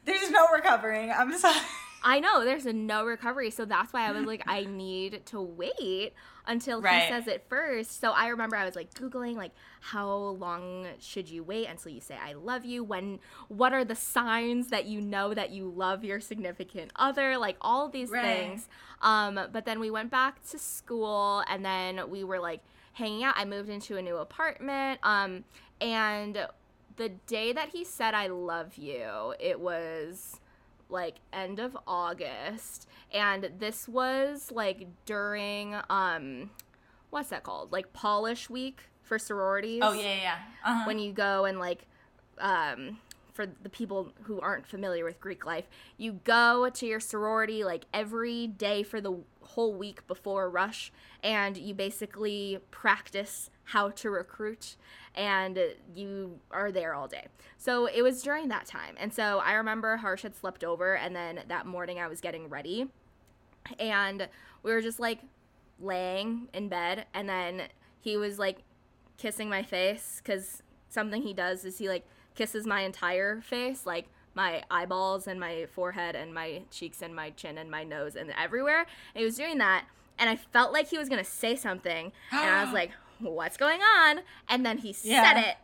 [0.05, 1.59] there's no recovering i'm sorry
[2.03, 5.41] I know there's a no recovery, so that's why I was like, I need to
[5.41, 6.13] wait
[6.47, 7.03] until right.
[7.03, 7.99] he says it first.
[7.99, 9.51] So I remember I was like googling like
[9.81, 12.83] how long should you wait until you say I love you?
[12.83, 13.19] When
[13.49, 17.37] what are the signs that you know that you love your significant other?
[17.37, 18.23] Like all these right.
[18.23, 18.67] things.
[19.01, 22.61] Um, but then we went back to school, and then we were like
[22.93, 23.35] hanging out.
[23.37, 24.99] I moved into a new apartment.
[25.03, 25.43] Um,
[25.81, 26.47] and
[26.97, 30.39] the day that he said I love you, it was
[30.89, 36.49] like end of August and this was like during um
[37.11, 37.71] what's that called?
[37.71, 39.81] Like polish week for sororities.
[39.83, 40.35] Oh yeah, yeah.
[40.65, 40.83] Uh-huh.
[40.85, 41.85] When you go and like
[42.39, 42.97] um
[43.39, 47.85] for the people who aren't familiar with Greek life, you go to your sorority like
[47.93, 50.91] every day for the whole week before rush
[51.23, 54.75] and you basically practice how to recruit
[55.15, 55.57] and
[55.95, 57.27] you are there all day.
[57.57, 58.95] So it was during that time.
[58.99, 62.49] And so I remember Harsh had slept over and then that morning I was getting
[62.49, 62.89] ready
[63.79, 64.27] and
[64.63, 65.21] we were just like
[65.79, 67.69] laying in bed and then
[68.01, 68.63] he was like
[69.15, 72.05] kissing my face cuz something he does is he like
[72.39, 77.31] kisses my entire face like my eyeballs and my forehead and my cheeks and my
[77.31, 78.85] chin and my nose and everywhere.
[79.13, 79.83] And he was doing that
[80.17, 83.57] and I felt like he was going to say something and I was like, what's
[83.57, 84.21] going on?
[84.47, 85.33] And then he yeah.
[85.33, 85.55] said it.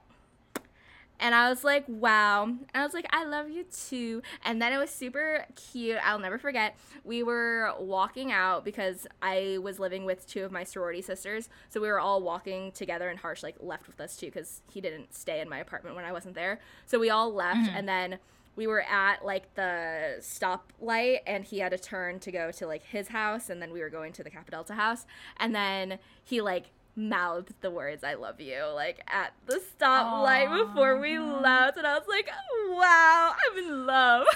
[1.20, 2.44] And I was like, wow.
[2.44, 4.22] And I was like, I love you too.
[4.44, 5.98] And then it was super cute.
[6.04, 6.76] I'll never forget.
[7.04, 11.50] We were walking out because I was living with two of my sorority sisters.
[11.70, 14.82] So we were all walking together, and Harsh like left with us too because he
[14.82, 16.60] didn't stay in my apartment when I wasn't there.
[16.86, 17.78] So we all left, mm-hmm.
[17.78, 18.20] and then
[18.56, 22.84] we were at like the stoplight and he had to turn to go to like
[22.84, 25.06] his house and then we were going to the Kappa Delta house
[25.38, 30.68] and then he like mouthed the words "I love you" like at the stoplight Aww.
[30.68, 32.30] before we left, and I was like,
[32.70, 34.28] "Wow, I'm in love."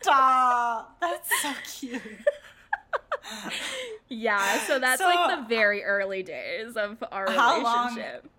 [0.00, 0.96] Stop!
[1.00, 2.02] That's so cute.
[4.08, 8.22] yeah, so that's so, like the very early days of our relationship.
[8.22, 8.30] Long,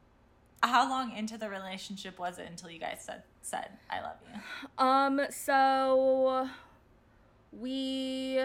[0.64, 4.86] how long into the relationship was it until you guys said said I love you?
[4.86, 6.50] Um, so
[7.52, 8.40] we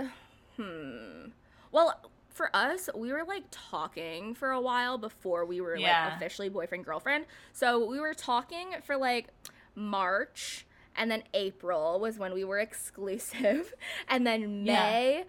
[0.56, 1.28] hmm.
[1.70, 6.06] Well, for us, we were like talking for a while before we were yeah.
[6.06, 7.26] like officially boyfriend girlfriend.
[7.52, 9.28] So we were talking for like
[9.74, 10.66] March
[10.96, 13.74] and then April was when we were exclusive
[14.08, 15.24] and then May yeah.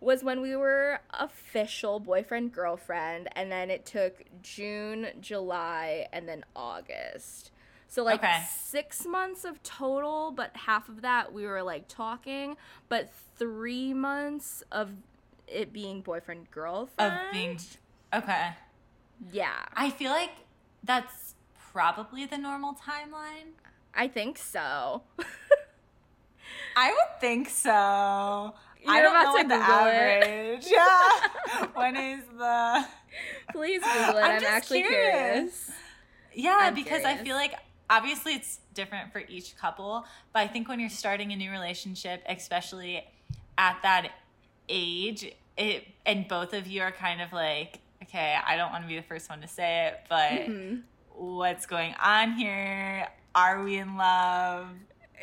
[0.00, 6.44] was when we were official boyfriend girlfriend and then it took June, July and then
[6.54, 7.50] August.
[7.88, 8.42] So like okay.
[8.62, 12.56] 6 months of total, but half of that we were like talking,
[12.88, 14.90] but 3 months of
[15.48, 17.12] it being boyfriend girlfriend.
[17.12, 17.58] Of being
[18.14, 18.50] okay.
[19.32, 19.64] Yeah.
[19.74, 20.32] I feel like
[20.82, 21.34] that's
[21.72, 23.52] probably the normal timeline.
[23.94, 25.02] I think so.
[26.76, 27.70] I would think so.
[28.82, 30.66] You're I don't know what the average.
[30.66, 30.70] It.
[30.70, 31.66] Yeah.
[31.74, 32.86] when is the?
[33.52, 34.22] Please Google it.
[34.22, 35.12] I'm, I'm actually curious.
[35.12, 35.70] curious.
[36.34, 37.20] Yeah, I'm because curious.
[37.20, 37.54] I feel like
[37.88, 42.22] obviously it's different for each couple, but I think when you're starting a new relationship,
[42.28, 43.04] especially
[43.56, 44.12] at that
[44.68, 48.88] age, it and both of you are kind of like, okay, I don't want to
[48.88, 50.76] be the first one to say it, but mm-hmm.
[51.14, 53.08] what's going on here?
[53.34, 54.68] Are we in love?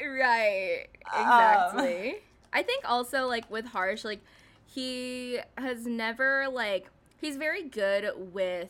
[0.04, 0.86] Right.
[1.08, 2.10] Exactly.
[2.10, 2.16] Um.
[2.54, 4.22] I think also like with Harsh, like
[4.66, 6.88] he has never like
[7.20, 8.70] he's very good with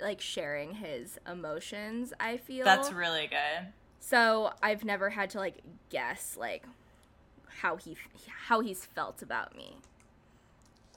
[0.00, 2.64] like sharing his emotions, I feel.
[2.64, 3.72] That's really good.
[4.00, 6.64] So, I've never had to like guess like
[7.60, 7.96] how he
[8.46, 9.76] how he's felt about me.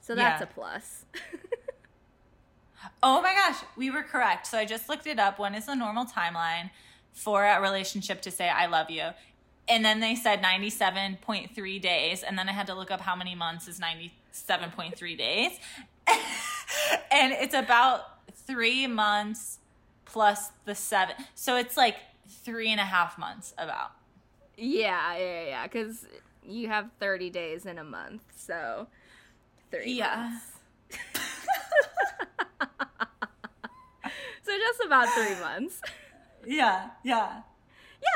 [0.06, 0.44] So that's yeah.
[0.44, 1.04] a plus.
[3.02, 4.46] oh my gosh, we were correct.
[4.46, 5.40] So I just looked it up.
[5.40, 6.70] When is the normal timeline
[7.12, 9.08] for a relationship to say I love you?
[9.68, 12.22] And then they said 97.3 days.
[12.22, 15.58] And then I had to look up how many months is 97.3 days.
[16.06, 18.02] and it's about
[18.32, 19.58] three months
[20.04, 21.16] plus the seven.
[21.34, 21.96] So it's like
[22.28, 23.90] three and a half months about.
[24.56, 25.62] Yeah, yeah, yeah.
[25.64, 26.06] Because
[26.44, 28.22] you have 30 days in a month.
[28.36, 28.86] So
[29.70, 30.38] three yeah.
[34.42, 35.80] so just about three months.
[36.46, 37.42] Yeah, yeah.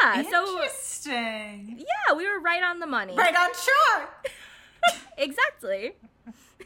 [0.02, 1.78] Yeah, so interesting.
[1.78, 3.16] Yeah, we were right on the money.
[3.16, 4.32] Right on track.
[5.18, 5.94] exactly.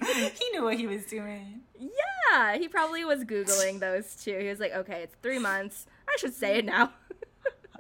[0.05, 1.63] he knew what he was doing.
[1.79, 4.39] Yeah, he probably was googling those too.
[4.39, 5.87] He was like, "Okay, it's 3 months.
[6.09, 6.93] I should say it now."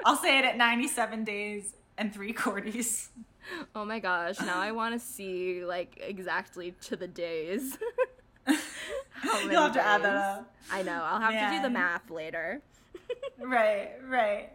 [0.04, 3.10] I'll say it at 97 days and 3 quarters.
[3.74, 7.76] Oh my gosh, now I want to see like exactly to the days.
[8.46, 10.54] You'll have to add that up.
[10.70, 11.02] I know.
[11.04, 11.50] I'll have Man.
[11.50, 12.62] to do the math later.
[13.38, 14.50] right, right.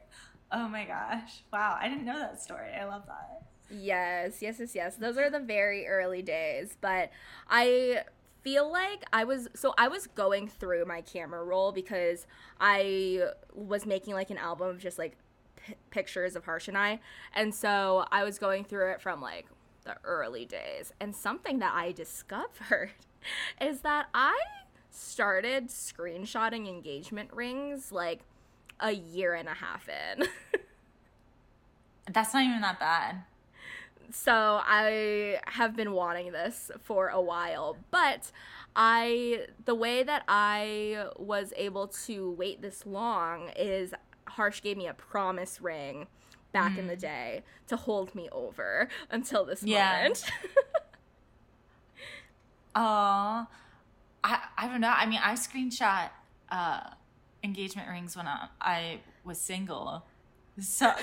[0.51, 1.43] Oh my gosh.
[1.51, 2.71] Wow, I didn't know that story.
[2.73, 3.43] I love that.
[3.71, 4.95] Yes, yes, yes, yes.
[4.95, 7.11] Those are the very early days, but
[7.49, 8.03] I
[8.41, 12.25] feel like I was so I was going through my camera roll because
[12.59, 15.17] I was making like an album of just like
[15.69, 16.99] p- pictures of Harsh and I.
[17.33, 19.47] And so I was going through it from like
[19.85, 20.93] the early days.
[20.99, 22.91] And something that I discovered
[23.61, 24.37] is that I
[24.91, 28.21] started screenshotting engagement rings like
[28.79, 30.27] a year and a half in.
[32.11, 33.23] That's not even that bad.
[34.11, 38.31] So I have been wanting this for a while, but
[38.75, 43.93] I the way that I was able to wait this long is
[44.29, 46.07] Harsh gave me a promise ring
[46.51, 46.79] back mm.
[46.79, 47.01] in the mm.
[47.01, 49.97] day to hold me over until this yeah.
[49.97, 50.25] moment.
[52.75, 53.47] Oh,
[54.23, 54.93] I I don't know.
[54.95, 56.09] I mean, I screenshot
[56.49, 56.81] uh,
[57.43, 60.05] engagement rings when I, I was single,
[60.59, 60.93] so I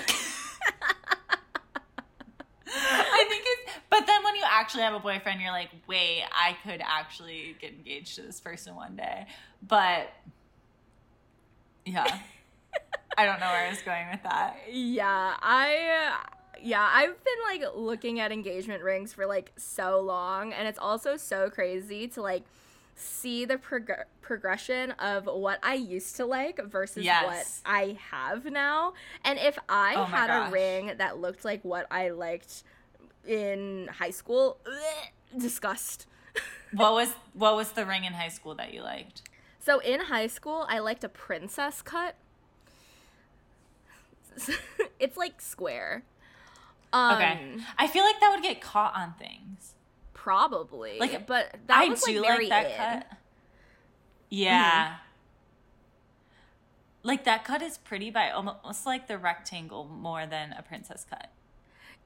[3.29, 3.73] think it's.
[3.89, 7.71] But then when you actually have a boyfriend, you're like, wait, I could actually get
[7.73, 9.27] engaged to this person one day.
[9.61, 10.13] But
[11.85, 12.19] yeah.
[13.17, 14.57] I don't know where I was going with that.
[14.71, 16.17] Yeah, I
[16.61, 21.17] yeah, I've been like looking at engagement rings for like so long and it's also
[21.17, 22.43] so crazy to like
[22.95, 27.25] see the prog- progression of what I used to like versus yes.
[27.25, 28.93] what I have now.
[29.23, 30.49] And if I oh had gosh.
[30.49, 32.63] a ring that looked like what I liked
[33.25, 36.07] in high school, ugh, disgust.
[36.73, 39.21] what was what was the ring in high school that you liked?
[39.59, 42.15] So in high school, I liked a princess cut.
[44.99, 46.03] it's like square.
[46.93, 47.39] Um, okay.
[47.77, 49.75] I feel like that would get caught on things.
[50.13, 50.99] Probably.
[50.99, 52.77] Like, but that I was do like, like that in.
[52.77, 53.17] cut.
[54.29, 54.85] Yeah.
[54.85, 54.93] Mm-hmm.
[57.03, 61.31] Like that cut is pretty by almost like the rectangle more than a princess cut.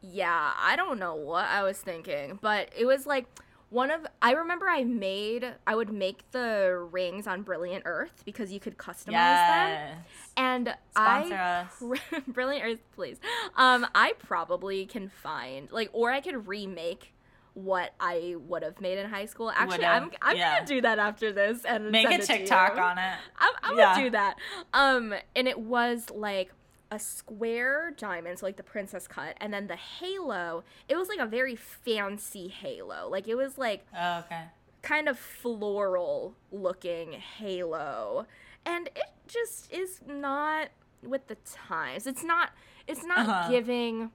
[0.02, 3.26] Yeah, I don't know what I was thinking, but it was like
[3.72, 8.52] one of I remember I made I would make the rings on Brilliant Earth because
[8.52, 9.90] you could customize yes.
[9.90, 9.98] them.
[10.38, 11.84] And Sponsor I us.
[12.28, 13.18] Brilliant Earth, please.
[13.56, 17.14] Um, I probably can find like or I could remake
[17.54, 19.52] what I would have made in high school.
[19.52, 20.56] Actually, Would've, I'm I'm yeah.
[20.56, 23.14] gonna do that after this and make a TikTok on it.
[23.40, 23.94] I'm, I'm yeah.
[23.94, 24.36] gonna do that.
[24.74, 26.52] Um, and it was like
[26.92, 30.64] a square diamond, so like the princess cut, and then the halo.
[30.90, 33.08] It was like a very fancy halo.
[33.10, 34.44] Like it was like oh, okay.
[34.82, 38.28] kind of floral looking halo,
[38.66, 40.68] and it just is not
[41.02, 42.06] with the times.
[42.06, 42.52] It's not.
[42.88, 43.50] It's not uh-huh.
[43.50, 44.12] giving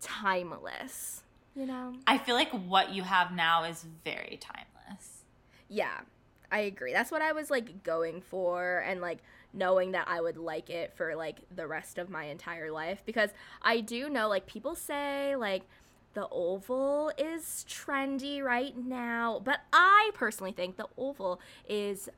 [0.00, 1.22] timeless.
[1.56, 1.94] You know.
[2.06, 5.24] I feel like what you have now is very timeless.
[5.68, 6.00] Yeah,
[6.50, 6.92] I agree.
[6.92, 9.18] That's what I was like going for, and like
[9.52, 13.30] knowing that I would like it for like the rest of my entire life because
[13.60, 15.62] I do know like people say like
[16.14, 22.08] the oval is trendy right now, but I personally think the oval is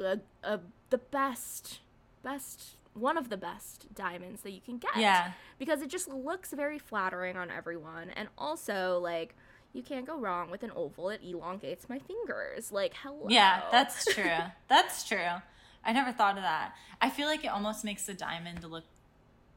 [0.00, 1.80] a, a, the best
[2.22, 4.96] best one of the best diamonds that you can get.
[4.96, 5.32] Yeah.
[5.58, 9.34] Because it just looks very flattering on everyone and also like
[9.72, 11.10] you can't go wrong with an oval.
[11.10, 12.70] It elongates my fingers.
[12.70, 13.26] Like, hello.
[13.28, 14.38] Yeah, that's true.
[14.68, 15.42] that's true.
[15.84, 16.74] I never thought of that.
[17.00, 18.84] I feel like it almost makes the diamond look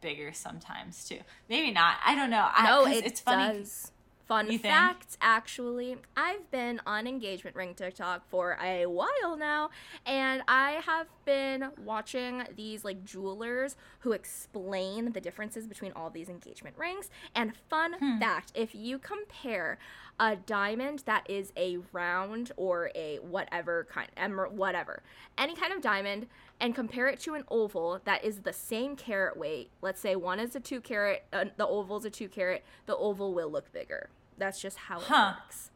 [0.01, 1.19] bigger sometimes too.
[1.49, 1.97] Maybe not.
[2.05, 2.47] I don't know.
[2.63, 3.59] No, I, it it's funny.
[3.59, 3.91] does.
[4.27, 5.17] Fun you fact, think?
[5.21, 9.69] actually, I've been on engagement ring TikTok for a while now,
[10.05, 16.27] and I have been watching these like jewelers who explain the differences between all these
[16.27, 17.09] engagement rings.
[17.35, 18.19] And fun hmm.
[18.19, 19.77] fact, if you compare
[20.19, 25.03] a diamond that is a round or a whatever kind emerald whatever
[25.37, 26.25] any kind of diamond
[26.59, 30.39] and compare it to an oval that is the same carat weight let's say one
[30.39, 33.71] is a two carat uh, the oval is a two carat the oval will look
[33.71, 35.33] bigger that's just how huh.
[35.35, 35.69] it works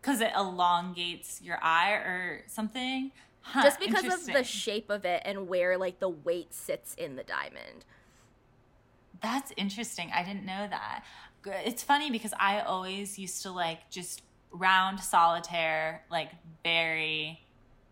[0.00, 5.22] because it elongates your eye or something huh, just because of the shape of it
[5.24, 7.84] and where like the weight sits in the diamond
[9.20, 11.04] that's interesting i didn't know that
[11.46, 16.30] it's funny because I always used to like just round solitaire, like
[16.64, 17.40] very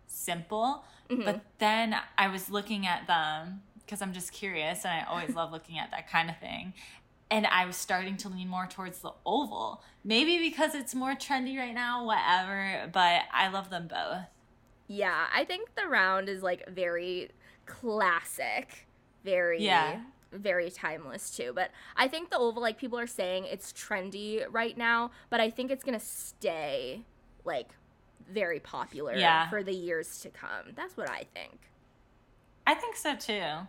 [0.07, 0.83] simple.
[1.09, 1.23] Mm-hmm.
[1.23, 5.51] But then I was looking at them because I'm just curious and I always love
[5.51, 6.73] looking at that kind of thing.
[7.29, 9.83] And I was starting to lean more towards the oval.
[10.03, 14.23] Maybe because it's more trendy right now, whatever, but I love them both.
[14.87, 17.31] Yeah, I think the round is like very
[17.65, 18.87] classic,
[19.25, 19.99] very yeah
[20.31, 21.51] very timeless too.
[21.53, 25.49] But I think the oval, like people are saying, it's trendy right now, but I
[25.49, 27.03] think it's gonna stay
[27.45, 27.69] like
[28.29, 29.49] very popular yeah.
[29.49, 30.73] for the years to come.
[30.75, 31.59] That's what I think.
[32.65, 33.67] I think so too.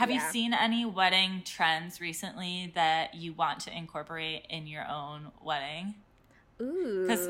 [0.00, 0.24] Have yeah.
[0.24, 5.94] you seen any wedding trends recently that you want to incorporate in your own wedding?
[6.58, 7.06] Ooh.
[7.06, 7.26] Because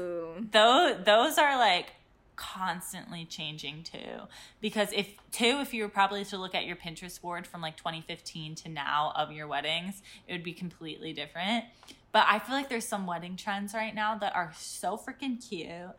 [0.52, 1.94] those, those are like
[2.36, 4.28] constantly changing too.
[4.60, 7.76] Because if too, if you were probably to look at your Pinterest board from like
[7.76, 11.64] 2015 to now of your weddings, it would be completely different.
[12.12, 15.96] But I feel like there's some wedding trends right now that are so freaking cute.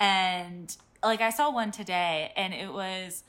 [0.00, 3.22] And like I saw one today and it was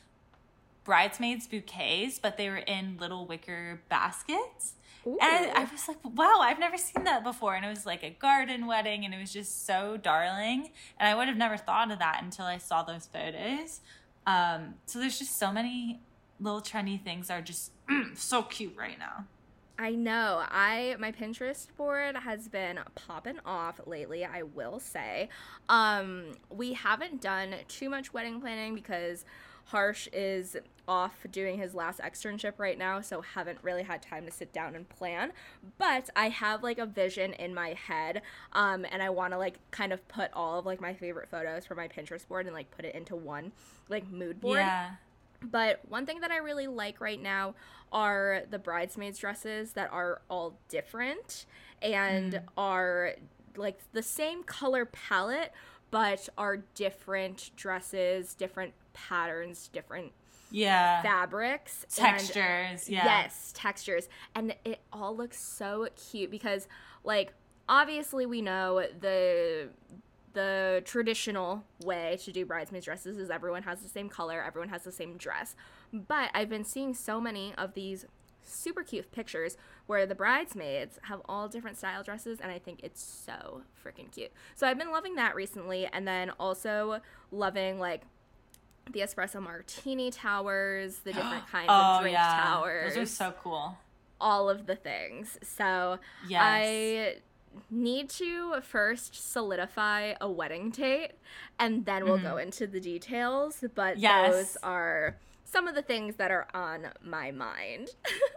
[0.90, 4.74] bridesmaids bouquets, but they were in little wicker baskets.
[5.06, 5.20] Ooh.
[5.22, 7.54] And I was like, wow, I've never seen that before.
[7.54, 10.72] And it was like a garden wedding and it was just so darling.
[11.00, 13.82] And I would have never thought of that until I saw those photos.
[14.26, 16.00] Um, so there's just so many
[16.40, 19.26] little trendy things are just mm, so cute right now.
[19.78, 20.44] I know.
[20.50, 25.30] I my Pinterest board has been popping off lately, I will say.
[25.70, 29.24] Um, we haven't done too much wedding planning because
[29.70, 30.58] Harsh is
[30.88, 34.76] off doing his last externship right now, so haven't really had time to sit down
[34.76, 35.32] and plan.
[35.78, 39.60] But I have like a vision in my head, um, and I want to like
[39.70, 42.72] kind of put all of like my favorite photos from my Pinterest board and like
[42.72, 43.52] put it into one
[43.90, 44.58] like mood board.
[44.58, 44.92] Yeah.
[45.44, 47.54] But one thing that I really like right now
[47.92, 51.46] are the bridesmaids dresses that are all different
[51.82, 52.44] and mm.
[52.58, 53.14] are
[53.56, 55.54] like the same color palette
[55.92, 60.12] but are different dresses, different patterns, different
[60.52, 61.02] yeah.
[61.02, 63.06] fabrics textures and, yeah.
[63.06, 64.10] Yes textures.
[64.36, 66.68] And it all looks so cute because
[67.04, 67.34] like
[67.68, 69.70] obviously we know the
[70.34, 74.84] the traditional way to do bridesmaids dresses is everyone has the same color everyone has
[74.84, 75.56] the same dress.
[75.92, 78.06] But i've been seeing so many of these
[78.50, 83.02] super cute pictures where the bridesmaids have all different style dresses and I think it's
[83.02, 84.32] so freaking cute.
[84.56, 88.04] So I've been loving that recently and then also loving like
[88.92, 92.44] the espresso martini towers, the different kinds oh, of drink yeah.
[92.44, 92.96] towers.
[92.96, 93.78] Those are so cool.
[94.22, 95.38] All of the things.
[95.44, 96.42] So yes.
[96.44, 97.16] I
[97.70, 101.12] need to first solidify a wedding date
[101.58, 102.28] and then we'll mm-hmm.
[102.28, 103.64] go into the details.
[103.76, 104.32] But yes.
[104.32, 105.18] those are
[105.52, 107.90] some of the things that are on my mind.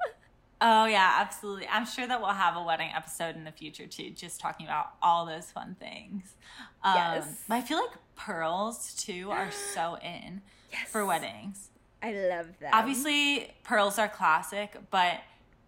[0.60, 1.66] oh, yeah, absolutely.
[1.68, 4.94] I'm sure that we'll have a wedding episode in the future too, just talking about
[5.02, 6.34] all those fun things.
[6.82, 7.42] Um, yes.
[7.48, 10.88] I feel like pearls too are so in yes.
[10.88, 11.70] for weddings.
[12.02, 12.74] I love that.
[12.74, 15.20] Obviously, pearls are classic, but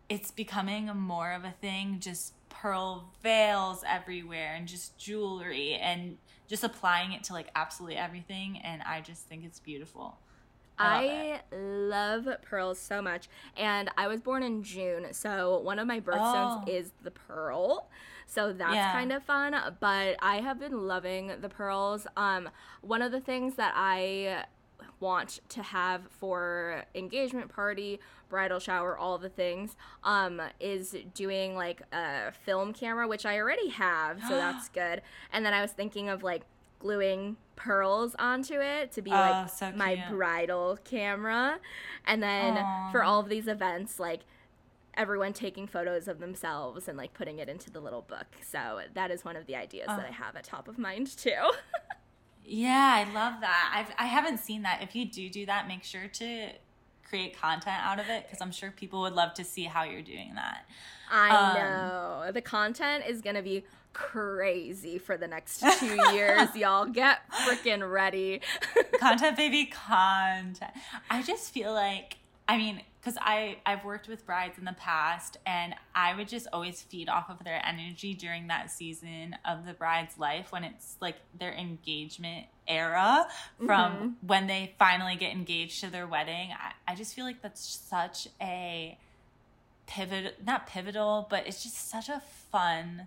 [0.08, 6.16] it's becoming more of a thing just pearl veils everywhere and just jewelry and
[6.46, 10.18] just applying it to like absolutely everything and I just think it's beautiful.
[10.78, 13.28] I, love, love pearls so much.
[13.56, 16.64] And I was born in June, so one of my birthstones oh.
[16.66, 17.88] is the pearl.
[18.26, 18.92] So that's yeah.
[18.92, 19.54] kind of fun.
[19.80, 22.06] But I have been loving the pearls.
[22.16, 22.48] Um,
[22.80, 24.44] one of the things that I
[25.00, 31.82] want to have for engagement party, bridal shower, all the things, um, is doing like
[31.92, 35.02] a film camera, which I already have, so that's good.
[35.32, 36.42] And then I was thinking of like
[36.84, 41.58] gluing pearls onto it to be oh, like so my bridal camera.
[42.06, 42.92] And then Aww.
[42.92, 44.20] for all of these events, like
[44.92, 48.26] everyone taking photos of themselves and like putting it into the little book.
[48.46, 51.50] So that is one of the ideas that I have at top of mind too.
[52.46, 53.72] Yeah, I love that.
[53.74, 54.82] I've I haven't seen that.
[54.82, 56.48] If you do do that, make sure to
[57.08, 60.02] create content out of it because I'm sure people would love to see how you're
[60.02, 60.66] doing that.
[61.10, 63.64] I um, know the content is gonna be
[63.94, 66.54] crazy for the next two years.
[66.54, 68.42] Y'all get freaking ready.
[69.00, 70.72] content, baby, content.
[71.08, 75.38] I just feel like I mean, because I I've worked with brides in the past,
[75.46, 79.72] and I would just always feed off of their energy during that season of the
[79.72, 83.26] bride's life when it's like their engagement era
[83.58, 84.08] from mm-hmm.
[84.26, 86.50] when they finally get engaged to their wedding.
[86.52, 88.98] I, I just feel like that's such a
[89.86, 93.06] pivot, not pivotal, but it's just such a fun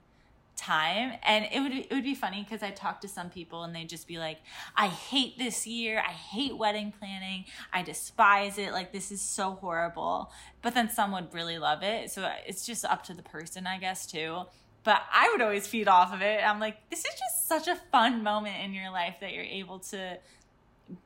[0.58, 1.18] time.
[1.24, 3.88] And it would it would be funny because I talk to some people and they'd
[3.88, 4.40] just be like
[4.76, 6.00] I hate this year.
[6.00, 7.46] I hate wedding planning.
[7.72, 8.74] I despise it.
[8.74, 10.32] Like this is so horrible.
[10.62, 12.12] But then some would really love it.
[12.12, 14.42] So uh, it's just up to the person I guess too.
[14.84, 16.42] But I would always feed off of it.
[16.44, 19.80] I'm like this is just such a fun moment in your life that you're able
[19.80, 20.18] to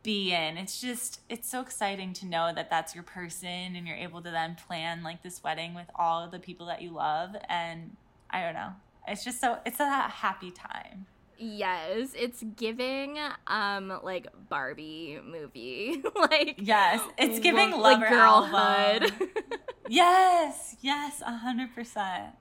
[0.03, 0.57] be in.
[0.57, 4.31] It's just it's so exciting to know that that's your person and you're able to
[4.31, 7.35] then plan like this wedding with all the people that you love.
[7.49, 7.97] And
[8.29, 8.73] I don't know
[9.11, 11.05] it's just so it's a happy time.
[11.37, 16.03] Yes, it's giving um like Barbie movie.
[16.15, 19.11] like Yes, it's giving like girlhood.
[19.89, 22.35] yes, yes, a hundred percent.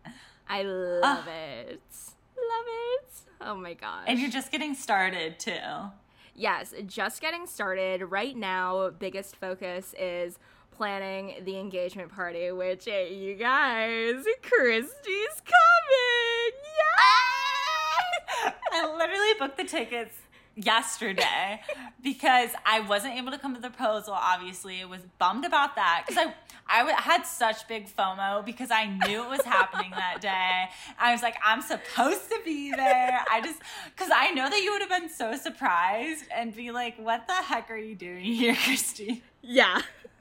[0.49, 1.83] I love uh, it.
[2.37, 3.13] Love it.
[3.41, 4.05] Oh my gosh.
[4.07, 5.53] And you're just getting started too.
[6.35, 8.03] Yes, just getting started.
[8.03, 10.39] Right now, biggest focus is
[10.71, 16.53] planning the engagement party, which hey, you guys, Kristi's coming.
[16.79, 18.53] Yeah!
[18.73, 20.15] I literally booked the tickets
[20.57, 21.61] yesterday
[22.03, 24.15] because I wasn't able to come to the proposal.
[24.15, 26.35] Obviously, I was bummed about that because I
[26.73, 30.71] I w- had such big FOMO because I knew it was happening that day.
[30.99, 33.25] I was like, I'm supposed to be there.
[33.31, 36.97] I just because I know that you would have been so surprised and be like,
[36.99, 39.83] "What the heck are you doing here, Kristi?" Yeah.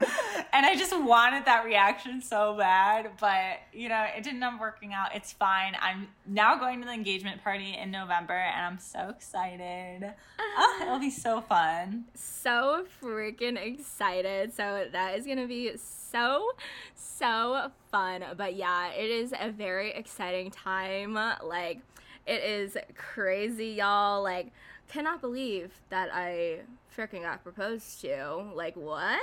[0.52, 4.60] and I just wanted that reaction so bad, but you know, it didn't end up
[4.60, 5.14] working out.
[5.14, 5.76] It's fine.
[5.80, 10.12] I'm now going to the engagement party in November and I'm so excited.
[10.38, 12.04] Oh, it'll be so fun.
[12.14, 14.54] So freaking excited.
[14.54, 16.50] So that is going to be so
[16.94, 18.24] so fun.
[18.36, 21.14] But yeah, it is a very exciting time.
[21.14, 21.80] Like
[22.26, 24.22] it is crazy, y'all.
[24.22, 24.52] Like
[24.88, 26.60] cannot believe that I
[26.96, 28.44] freaking got proposed to.
[28.54, 29.20] Like, what?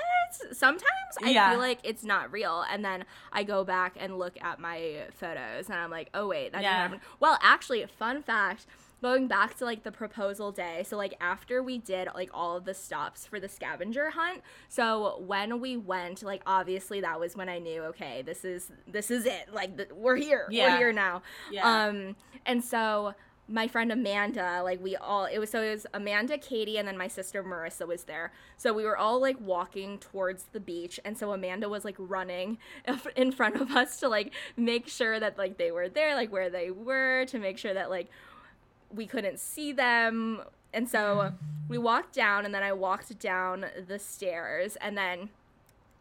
[0.52, 0.84] Sometimes
[1.24, 1.52] I yeah.
[1.52, 2.64] feel like it's not real.
[2.70, 6.52] And then I go back and look at my photos and I'm like, oh, wait,
[6.54, 6.84] that yeah.
[6.84, 7.16] didn't happen.
[7.20, 8.66] Well, actually, fun fact
[9.02, 12.66] going back to like the proposal day so like after we did like all of
[12.66, 17.48] the stops for the scavenger hunt so when we went like obviously that was when
[17.48, 20.72] i knew okay this is this is it like the, we're here yeah.
[20.72, 21.86] we're here now yeah.
[21.86, 22.16] um
[22.46, 23.14] and so
[23.50, 26.98] my friend Amanda, like we all, it was so it was Amanda, Katie, and then
[26.98, 28.32] my sister Marissa was there.
[28.58, 32.58] So we were all like walking towards the beach, and so Amanda was like running
[33.16, 36.50] in front of us to like make sure that like they were there, like where
[36.50, 38.08] they were, to make sure that like
[38.94, 40.42] we couldn't see them.
[40.74, 41.32] And so
[41.70, 45.30] we walked down, and then I walked down the stairs, and then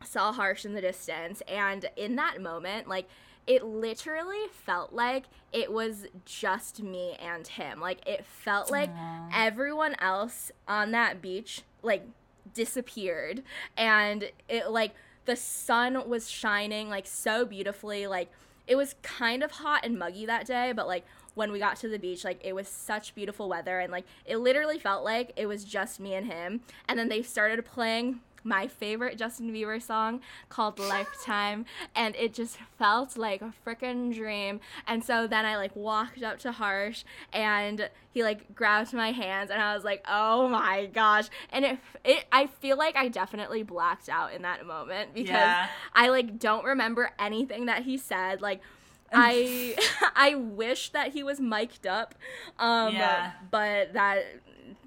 [0.04, 1.42] saw Harsh in the distance.
[1.46, 3.08] And in that moment, like
[3.46, 7.80] it literally felt like it was just me and him.
[7.80, 9.30] Like it felt like Aww.
[9.34, 12.06] everyone else on that beach like
[12.54, 13.42] disappeared
[13.76, 14.92] and it like
[15.26, 18.30] the sun was shining like so beautifully like
[18.66, 21.04] it was kind of hot and muggy that day but like
[21.36, 24.38] when we got to the beach, like it was such beautiful weather and like it
[24.38, 26.62] literally felt like it was just me and him.
[26.88, 32.58] And then they started playing my favorite Justin Bieber song called Lifetime and it just
[32.78, 34.60] felt like a freaking dream.
[34.86, 39.50] And so then I like walked up to Harsh and he like grabbed my hands
[39.50, 43.62] and I was like, "Oh my gosh." And it it I feel like I definitely
[43.62, 45.68] blacked out in that moment because yeah.
[45.94, 48.60] I like don't remember anything that he said like
[49.12, 49.76] I
[50.16, 52.14] I wish that he was mic'd up.
[52.58, 53.32] Um yeah.
[53.50, 54.24] but that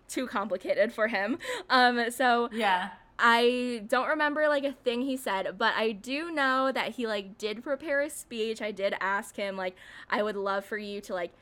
[0.08, 1.38] too complicated for him.
[1.70, 2.90] Um so Yeah.
[3.22, 7.38] I don't remember like a thing he said, but I do know that he like
[7.38, 8.62] did prepare a speech.
[8.62, 9.76] I did ask him like
[10.10, 11.34] I would love for you to like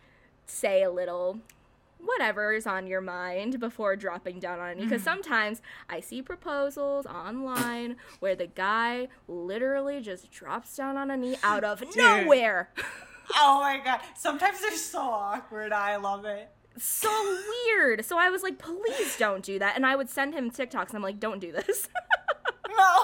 [0.48, 1.40] say a little
[2.00, 5.10] whatever is on your mind before dropping down on me because mm-hmm.
[5.10, 11.38] sometimes I see proposals online where the guy literally just drops down on a knee
[11.44, 11.98] out of Dude.
[11.98, 12.70] nowhere.
[13.36, 14.02] oh my god.
[14.16, 15.72] Sometimes they're so awkward.
[15.72, 16.50] I love it
[16.80, 18.06] so weird.
[18.06, 19.76] So I was like, please don't do that.
[19.76, 20.94] And I would send him TikToks.
[20.94, 21.88] I'm like, don't do this.
[22.70, 23.04] no.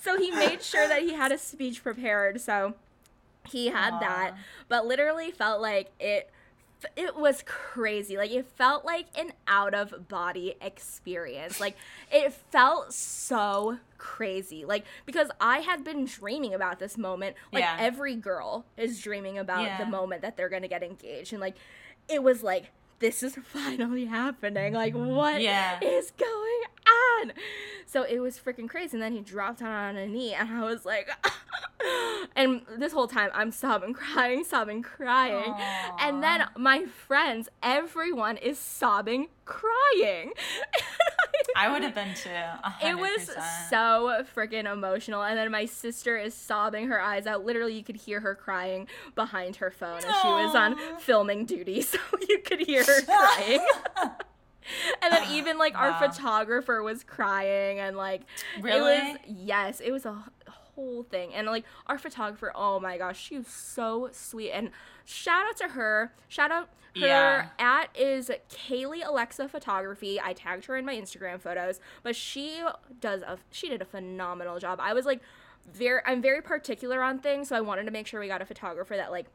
[0.00, 2.40] So he made sure that he had a speech prepared.
[2.40, 2.74] So
[3.48, 4.00] he had Aww.
[4.00, 4.36] that,
[4.68, 6.30] but literally felt like it
[6.96, 8.16] it was crazy.
[8.16, 11.60] Like it felt like an out of body experience.
[11.60, 11.76] Like
[12.10, 14.64] it felt so crazy.
[14.64, 17.36] Like because I had been dreaming about this moment.
[17.52, 17.76] Like yeah.
[17.78, 19.78] every girl is dreaming about yeah.
[19.78, 21.56] the moment that they're going to get engaged and like
[22.10, 24.74] it was like this is finally happening.
[24.74, 25.10] Like, mm-hmm.
[25.10, 25.80] what yeah.
[25.82, 27.32] is going on?
[27.86, 28.96] So it was freaking crazy.
[28.96, 31.08] And then he dropped down on a knee, and I was like,
[32.36, 35.52] and this whole time I'm sobbing, crying, sobbing, crying.
[35.52, 35.96] Aww.
[36.00, 40.32] And then my friends, everyone is sobbing, crying.
[41.56, 42.30] I would have been too.
[42.30, 42.72] 100%.
[42.82, 43.30] It was
[43.68, 45.22] so freaking emotional.
[45.22, 47.44] And then my sister is sobbing her eyes out.
[47.44, 51.84] Literally, you could hear her crying behind her phone as she was on filming duty.
[51.90, 51.98] So
[52.28, 53.66] you could hear her crying.
[55.02, 55.90] and then even like wow.
[55.90, 58.22] our photographer was crying and like
[58.60, 58.94] really?
[58.94, 60.22] it was yes it was a
[60.74, 61.34] whole thing.
[61.34, 64.50] And like our photographer, oh my gosh, she was so sweet.
[64.50, 64.70] And
[65.04, 66.12] shout out to her.
[66.28, 67.48] Shout out her yeah.
[67.58, 70.20] at is Kaylee Alexa Photography.
[70.20, 72.62] I tagged her in my Instagram photos, but she
[73.00, 74.80] does a she did a phenomenal job.
[74.82, 75.20] I was like
[75.72, 78.46] very I'm very particular on things, so I wanted to make sure we got a
[78.46, 79.26] photographer that like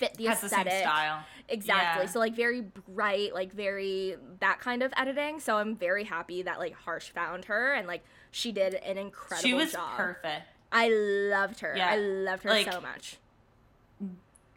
[0.00, 0.72] fit the Has aesthetic.
[0.72, 1.24] The style.
[1.48, 2.04] Exactly.
[2.04, 2.10] Yeah.
[2.10, 5.40] So like very bright, like very that kind of editing.
[5.40, 9.48] So I'm very happy that like Harsh found her and like she did an incredible
[9.48, 9.96] She was job.
[9.96, 10.46] perfect.
[10.72, 11.74] I loved her.
[11.76, 11.90] Yeah.
[11.90, 13.16] I loved her like, so much.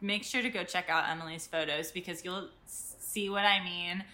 [0.00, 4.04] Make sure to go check out Emily's photos because you'll see what I mean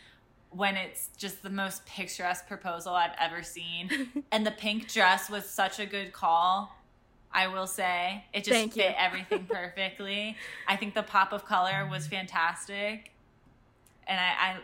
[0.50, 3.90] when it's just the most picturesque proposal I've ever seen.
[4.32, 6.74] and the pink dress was such a good call.
[7.32, 8.94] I will say it just Thank fit you.
[8.96, 10.36] everything perfectly.
[10.66, 13.12] I think the pop of color was fantastic,
[14.08, 14.56] and I,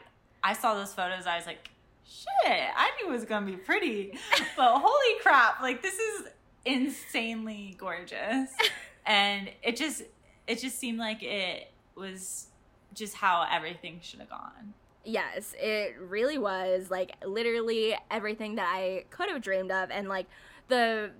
[0.42, 1.26] I I saw those photos.
[1.26, 1.70] I was like,
[2.08, 4.18] shit, I knew it was gonna be pretty,
[4.56, 5.60] but holy crap!
[5.60, 6.26] Like this is
[6.64, 8.50] insanely gorgeous,
[9.06, 10.02] and it just
[10.46, 12.48] it just seemed like it was
[12.94, 14.74] just how everything should have gone.
[15.04, 20.26] Yes, it really was like literally everything that I could have dreamed of, and like
[20.68, 21.10] the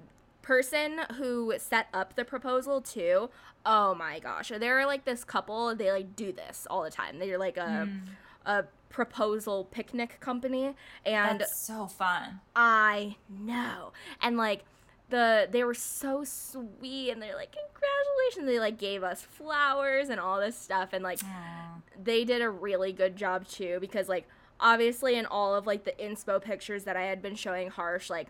[0.43, 3.31] person who set up the proposal too.
[3.65, 5.75] Oh my gosh, they're like this couple.
[5.75, 7.19] They like do this all the time.
[7.19, 8.01] They're like a mm.
[8.47, 10.75] A proposal picnic company,
[11.05, 12.41] and That's so fun.
[12.55, 13.93] I know,
[14.23, 14.65] and like
[15.09, 20.19] the they were so sweet and they're like congratulations they like gave us flowers and
[20.19, 21.83] all this stuff and like Aww.
[22.03, 24.27] they did a really good job too because like
[24.59, 28.29] obviously in all of like the inspo pictures that I had been showing Harsh like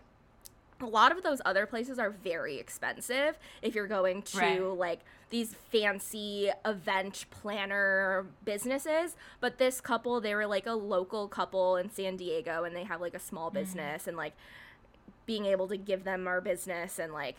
[0.81, 4.61] a lot of those other places are very expensive if you're going to right.
[4.61, 4.99] like
[5.29, 11.89] these fancy event planner businesses but this couple they were like a local couple in
[11.89, 13.55] San Diego and they have like a small mm.
[13.55, 14.07] business mm.
[14.07, 14.33] and like
[15.25, 17.35] being able to give them our business and like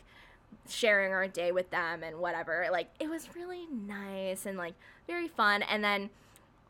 [0.68, 2.68] sharing our day with them and whatever.
[2.70, 4.74] Like it was really nice and like
[5.06, 5.62] very fun.
[5.62, 6.10] And then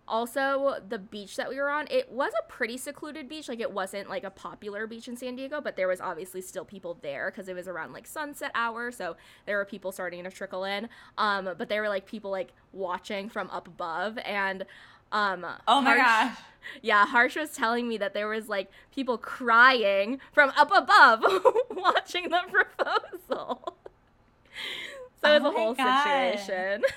[0.09, 3.49] also the beach that we were on, it was a pretty secluded beach.
[3.49, 6.65] Like it wasn't like a popular beach in San Diego, but there was obviously still
[6.65, 10.31] people there because it was around like sunset hour, so there were people starting to
[10.31, 10.89] trickle in.
[11.19, 14.65] Um, but there were like people like watching from up above and
[15.13, 16.39] um Oh my Harsh, gosh.
[16.83, 21.25] Yeah, Harsh was telling me that there was like people crying from up above
[21.71, 23.77] watching the proposal.
[25.23, 26.39] So oh it was a whole God.
[26.39, 26.83] situation.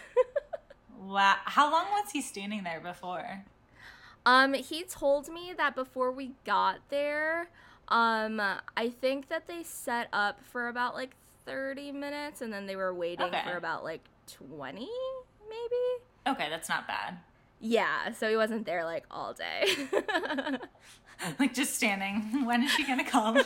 [1.12, 1.36] wow.
[1.45, 3.43] How long was he standing there before?
[4.26, 7.49] Um, he told me that before we got there,
[7.88, 8.39] um,
[8.78, 12.93] I think that they set up for about like 30 minutes and then they were
[12.93, 13.41] waiting okay.
[13.43, 14.88] for about like 20
[15.49, 17.18] maybe Okay, that's not bad.
[17.59, 19.66] Yeah, so he wasn't there like all day.
[21.39, 22.45] like just standing.
[22.45, 23.38] When is she gonna come?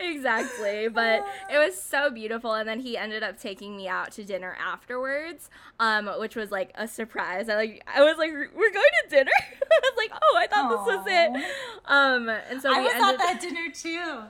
[0.00, 4.24] exactly but it was so beautiful and then he ended up taking me out to
[4.24, 7.48] dinner afterwards um which was like a surprise.
[7.48, 9.30] I like i was like we're going to dinner?
[9.42, 10.86] I was like oh i thought Aww.
[10.86, 11.44] this was it.
[11.86, 14.22] Um and so i we was ended- at that dinner too.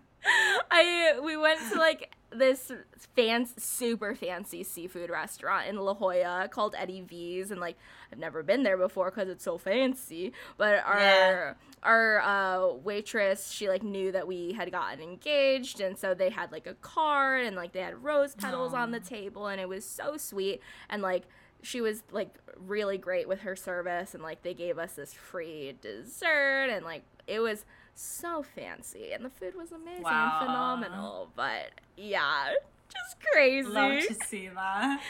[0.72, 2.72] I we went to like this
[3.16, 7.78] fancy, super fancy seafood restaurant in La Jolla called Eddie V's, and like
[8.12, 10.34] I've never been there before because it's so fancy.
[10.58, 11.54] But our yeah.
[11.84, 16.52] our uh, waitress, she like knew that we had gotten engaged, and so they had
[16.52, 18.80] like a card and like they had rose petals Aww.
[18.80, 20.62] on the table, and it was so sweet.
[20.90, 21.24] And like
[21.64, 25.76] she was like really great with her service, and like they gave us this free
[25.82, 27.66] dessert, and like it was
[28.02, 30.40] so fancy and the food was amazing wow.
[30.40, 31.32] and phenomenal.
[31.36, 32.54] But yeah,
[32.90, 33.68] just crazy.
[33.68, 35.02] Love to see that.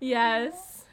[0.00, 0.84] yes.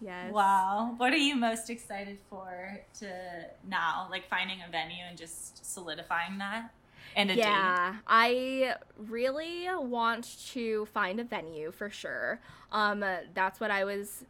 [0.00, 0.32] Yes.
[0.32, 0.94] Wow.
[0.96, 4.08] What are you most excited for to now?
[4.10, 6.72] Like finding a venue and just solidifying that?
[7.14, 7.40] And a date?
[7.40, 7.98] yeah, date?
[8.08, 12.40] I really want to find a venue for sure.
[12.72, 13.04] Um,
[13.34, 14.24] that's what I was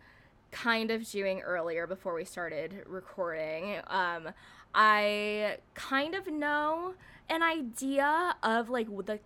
[0.50, 3.78] kind of doing earlier before we started recording.
[3.86, 4.28] Um,
[4.74, 6.94] I kind of know
[7.28, 9.20] an idea of like the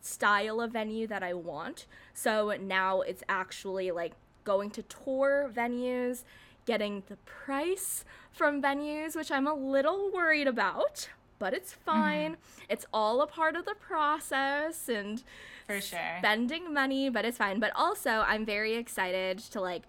[0.00, 1.86] style of venue that I want.
[2.14, 4.12] So now it's actually like
[4.44, 6.24] going to tour venues,
[6.66, 11.90] getting the price from venues, which I'm a little worried about, but it's mm-hmm.
[11.90, 12.32] fine.
[12.32, 12.64] Mm-hmm.
[12.68, 15.22] It's all a part of the process and
[15.66, 17.60] for sure spending money, but it's fine.
[17.60, 19.82] But also, I'm very excited to like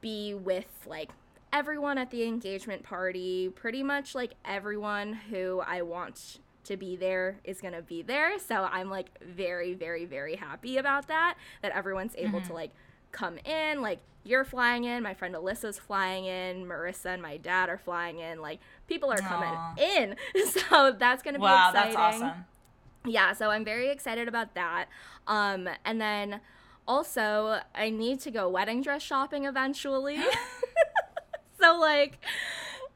[0.00, 1.10] be with like
[1.52, 7.40] everyone at the engagement party, pretty much like everyone who I want to be there
[7.44, 8.38] is going to be there.
[8.38, 12.48] So I'm like very, very, very happy about that, that everyone's able mm-hmm.
[12.48, 12.70] to like
[13.10, 13.82] come in.
[13.82, 18.20] Like you're flying in, my friend Alyssa's flying in, Marissa and my dad are flying
[18.20, 18.40] in.
[18.40, 19.78] Like people are coming Aww.
[19.78, 20.16] in.
[20.70, 21.94] So that's going to be wow, exciting.
[21.94, 22.44] That's awesome.
[23.04, 24.86] Yeah, so I'm very excited about that.
[25.26, 26.40] Um, and then
[26.86, 30.18] also, I need to go wedding dress shopping eventually.
[31.62, 32.18] so like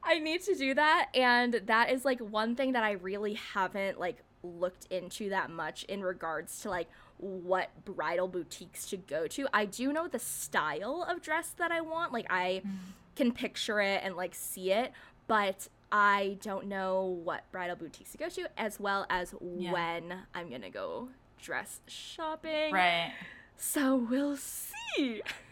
[0.02, 3.98] I need to do that and that is like one thing that I really haven't
[3.98, 6.88] like looked into that much in regards to like
[7.18, 9.48] what bridal boutiques to go to.
[9.52, 12.12] I do know the style of dress that I want.
[12.12, 12.70] Like I mm.
[13.14, 14.92] can picture it and like see it,
[15.26, 19.72] but I don't know what bridal boutiques to go to as well as yeah.
[19.72, 21.08] when I'm going to go
[21.40, 22.72] dress shopping.
[22.72, 23.12] Right.
[23.56, 25.22] So we'll see.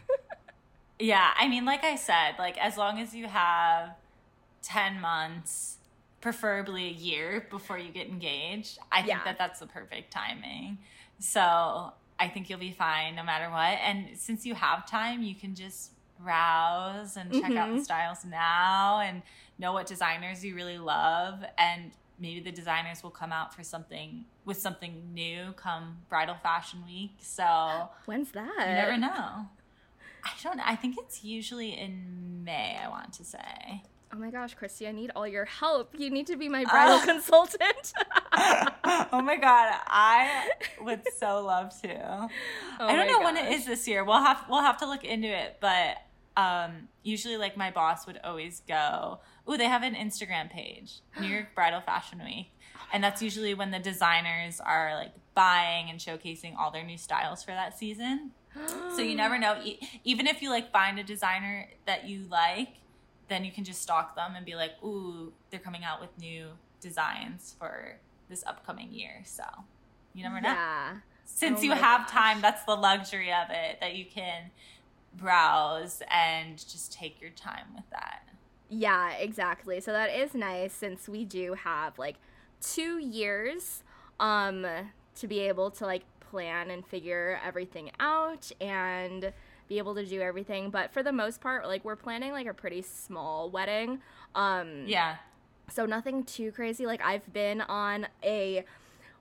[0.99, 3.95] Yeah, I mean, like I said, like as long as you have
[4.63, 5.77] 10 months,
[6.21, 10.79] preferably a year before you get engaged, I think that that's the perfect timing.
[11.19, 13.77] So I think you'll be fine no matter what.
[13.85, 17.57] And since you have time, you can just browse and check mm-hmm.
[17.57, 17.83] out the mm-hmm.
[17.83, 19.21] styles now and
[19.59, 24.25] know what designers you really love and maybe the designers will come out for something
[24.45, 29.45] with something new come bridal fashion week so when's that you never know
[30.25, 30.59] I don't.
[30.59, 32.77] I think it's usually in May.
[32.83, 33.83] I want to say.
[34.13, 35.93] Oh my gosh, Kristi, I need all your help.
[35.97, 37.93] You need to be my bridal uh, consultant.
[38.33, 40.49] oh my god, I
[40.81, 42.29] would so love to.
[42.77, 43.33] Oh I don't know gosh.
[43.33, 44.03] when it is this year.
[44.03, 45.97] We'll have we'll have to look into it, but
[46.35, 49.19] um, usually like my boss would always go,
[49.49, 52.47] "Ooh, they have an Instagram page, New York Bridal Fashion Week."
[52.91, 57.43] And that's usually when the designers are like buying and showcasing all their new styles
[57.43, 58.31] for that season
[58.95, 59.61] so you never know.
[60.03, 62.75] Even if you like find a designer that you like,
[63.27, 66.47] then you can just stalk them and be like, "Ooh, they're coming out with new
[66.79, 67.97] designs for
[68.29, 69.43] this upcoming year." So
[70.13, 70.49] you never know.
[70.49, 70.97] Yeah.
[71.25, 72.11] Since oh you have gosh.
[72.11, 74.51] time, that's the luxury of it that you can
[75.13, 78.21] browse and just take your time with that.
[78.69, 79.79] Yeah, exactly.
[79.79, 82.15] So that is nice since we do have like
[82.61, 83.83] 2 years
[84.19, 84.65] um
[85.15, 86.03] to be able to like
[86.35, 89.31] plan and figure everything out and
[89.69, 90.69] be able to do everything.
[90.69, 94.01] But for the most part, like we're planning like a pretty small wedding.
[94.35, 95.15] Um Yeah.
[95.69, 96.85] So nothing too crazy.
[96.85, 98.65] Like I've been on a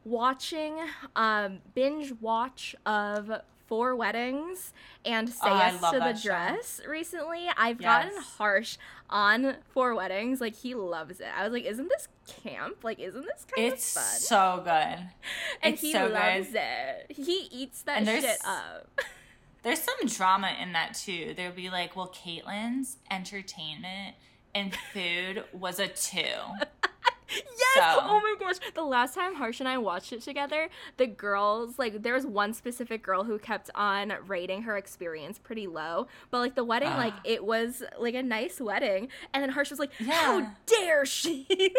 [0.05, 0.75] watching
[1.15, 3.31] um binge watch of
[3.67, 4.73] four weddings
[5.05, 6.91] and say oh, yes to the dress show.
[6.91, 7.49] recently.
[7.57, 8.05] I've yes.
[8.05, 8.77] gotten harsh
[9.11, 10.41] on four weddings.
[10.41, 11.29] Like he loves it.
[11.37, 12.85] I was like, isn't this camp?
[12.85, 14.13] Like, isn't this kind it's of fun?
[14.15, 15.11] It's so good.
[15.63, 16.57] And it's he so loves good.
[16.57, 17.13] it.
[17.17, 19.01] He eats that shit up.
[19.63, 21.33] there's some drama in that too.
[21.37, 24.17] There'll be like, well, Caitlin's entertainment
[24.55, 26.21] and food was a two.
[27.75, 27.97] Yes.
[27.97, 28.01] So.
[28.03, 28.57] Oh my gosh.
[28.75, 32.53] The last time Harsh and I watched it together, the girls like there was one
[32.55, 36.97] specific girl who kept on rating her experience pretty low, but like the wedding, uh.
[36.97, 40.13] like it was like a nice wedding, and then Harsh was like, yeah.
[40.13, 41.47] "How dare she?"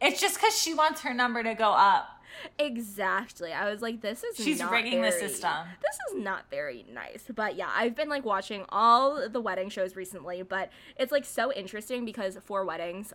[0.00, 2.18] it's just because she wants her number to go up.
[2.58, 3.52] Exactly.
[3.52, 5.50] I was like, this is she's rigging very, the system.
[5.82, 7.24] This is not very nice.
[7.34, 11.52] But yeah, I've been like watching all the wedding shows recently, but it's like so
[11.52, 13.12] interesting because for weddings,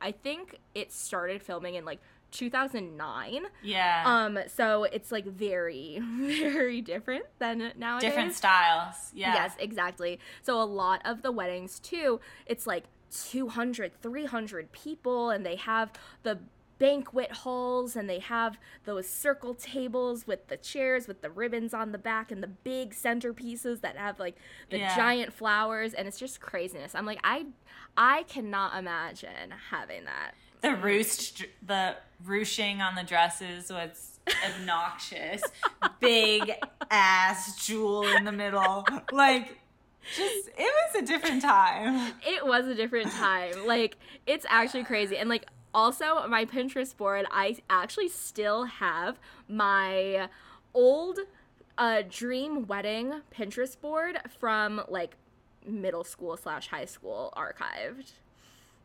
[0.00, 3.46] I think it started filming in like 2009.
[3.62, 4.02] Yeah.
[4.04, 4.38] Um.
[4.48, 8.10] So it's like very, very different than nowadays.
[8.10, 9.10] Different styles.
[9.14, 9.34] Yeah.
[9.34, 10.18] Yes, exactly.
[10.42, 15.92] So a lot of the weddings too, it's like 200, 300 people, and they have
[16.22, 16.38] the
[16.78, 21.92] banquet halls and they have those circle tables with the chairs with the ribbons on
[21.92, 24.36] the back and the big centerpieces that have like
[24.70, 24.94] the yeah.
[24.94, 26.94] giant flowers and it's just craziness.
[26.94, 27.46] I'm like I
[27.96, 30.32] I cannot imagine having that.
[30.60, 35.42] The roost the ruching on the dresses was obnoxious.
[36.00, 36.52] big
[36.90, 38.86] ass jewel in the middle.
[39.12, 39.58] Like
[40.14, 42.12] just it was a different time.
[42.26, 43.66] It was a different time.
[43.66, 43.96] Like
[44.26, 45.16] it's actually crazy.
[45.16, 45.46] And like
[45.76, 50.30] also, my Pinterest board, I actually still have my
[50.72, 51.18] old
[51.76, 55.16] uh, dream wedding Pinterest board from like
[55.66, 58.12] middle school slash high school archived.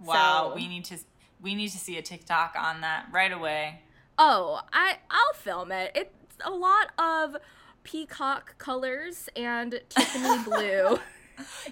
[0.01, 0.97] Wow, so, we need to
[1.41, 3.83] we need to see a TikTok on that right away.
[4.17, 5.93] Oh, I I'll film it.
[5.95, 7.37] It's a lot of
[7.83, 10.99] peacock colors and Tiffany blue.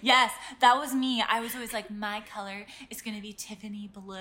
[0.02, 1.24] Yes, that was me.
[1.28, 4.18] I was always like, my color is gonna be Tiffany blue.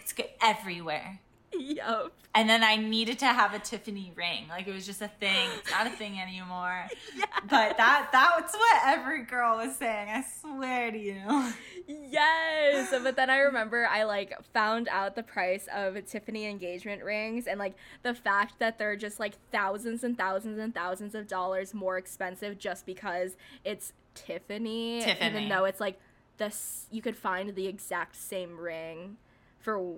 [0.00, 1.20] It's good everywhere.
[1.56, 2.12] Yep.
[2.34, 4.46] And then I needed to have a Tiffany ring.
[4.48, 5.48] Like it was just a thing.
[5.58, 6.86] It's not a thing anymore.
[7.16, 7.24] yeah.
[7.48, 10.08] But that that's what every girl was saying.
[10.08, 11.52] I swear to you.
[11.88, 12.94] Yes.
[13.02, 17.58] But then I remember I like found out the price of Tiffany engagement rings and
[17.58, 21.96] like the fact that they're just like thousands and thousands and thousands of dollars more
[21.96, 23.94] expensive just because it's
[24.26, 25.02] Tiffany.
[25.02, 25.28] Tiffany.
[25.28, 25.98] Even though it's like
[26.38, 29.16] this you could find the exact same ring
[29.58, 29.96] for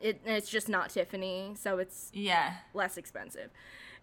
[0.00, 3.50] it it's just not Tiffany, so it's yeah less expensive.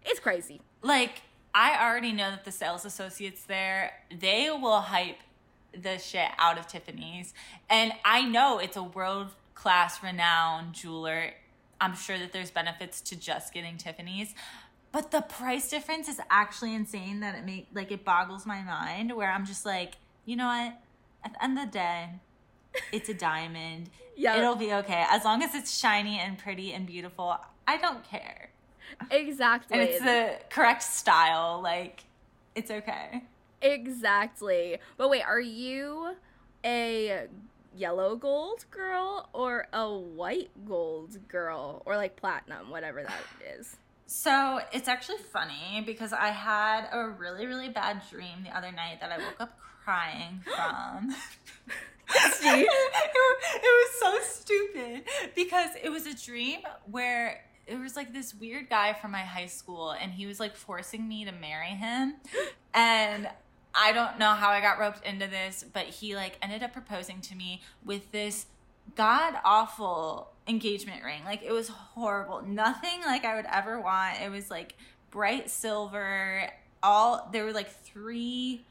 [0.06, 0.62] It's crazy.
[0.82, 1.22] Like
[1.54, 5.20] I already know that the sales associates there, they will hype
[5.74, 7.34] the shit out of Tiffany's.
[7.70, 11.32] And I know it's a world class renowned jeweler.
[11.80, 14.34] I'm sure that there's benefits to just getting Tiffany's.
[14.96, 19.14] But the price difference is actually insane that it make like it boggles my mind
[19.14, 20.80] where I'm just like, you know what?
[21.22, 22.12] At the end of the day,
[22.94, 23.90] it's a diamond.
[24.16, 24.38] yeah.
[24.38, 25.04] It'll be okay.
[25.10, 27.36] As long as it's shiny and pretty and beautiful,
[27.68, 28.52] I don't care.
[29.12, 29.78] Exactly.
[29.78, 31.60] And it's the correct style.
[31.62, 32.06] Like,
[32.56, 33.22] it's okay.
[33.62, 34.78] Exactly.
[34.96, 36.16] But wait, are you
[36.64, 37.28] a
[37.76, 41.84] yellow gold girl or a white gold girl?
[41.86, 43.76] Or like platinum, whatever that is?
[44.08, 49.00] So it's actually funny because I had a really, really bad dream the other night
[49.02, 51.10] that I woke up crying from.
[52.10, 52.68] it,
[53.56, 55.04] it was so stupid
[55.36, 59.48] because it was a dream where it was like this weird guy from my high
[59.48, 62.16] school and he was like forcing me to marry him
[62.74, 63.28] and
[63.74, 67.22] I don't know how I got roped into this, but he like ended up proposing
[67.22, 68.46] to me with this
[68.96, 71.24] god awful engagement ring.
[71.26, 72.42] Like it was horrible.
[72.46, 74.22] Nothing like I would ever want.
[74.22, 74.76] It was like
[75.12, 76.50] bright silver.
[76.84, 78.64] All there were like three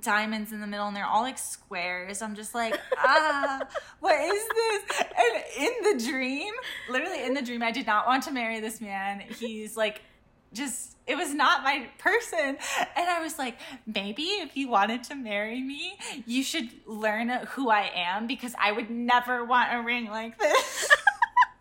[0.00, 2.22] diamonds in the middle and they're all like squares.
[2.22, 3.60] I'm just like, ah,
[4.00, 5.02] what is this?
[5.16, 6.54] And in the dream,
[6.88, 9.20] literally in the dream, I did not want to marry this man.
[9.20, 10.02] He's like
[10.52, 12.56] just it was not my person.
[12.96, 17.70] And i was like maybe if you wanted to marry me you should learn who
[17.70, 20.90] i am because i would never want a ring like this.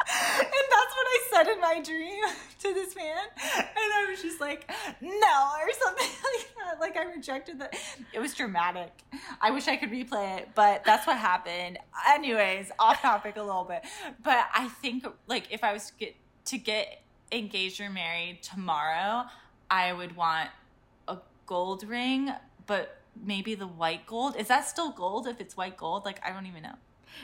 [0.09, 2.23] And that's what i said in my dream
[2.59, 3.23] to this man.
[3.43, 4.69] And i was just like
[5.01, 6.07] no or something
[6.37, 6.79] like that.
[6.79, 7.75] Like i rejected that
[8.13, 8.91] it was dramatic.
[9.41, 11.77] I wish i could replay it but that's what happened.
[12.09, 13.83] Anyways off topic a little bit.
[14.23, 16.15] But i think like if i was to get
[16.45, 17.01] to get
[17.31, 19.25] engaged or married tomorrow,
[19.69, 20.49] I would want
[21.07, 22.31] a gold ring,
[22.65, 24.35] but maybe the white gold.
[24.37, 26.05] Is that still gold if it's white gold?
[26.05, 26.75] Like, I don't even know.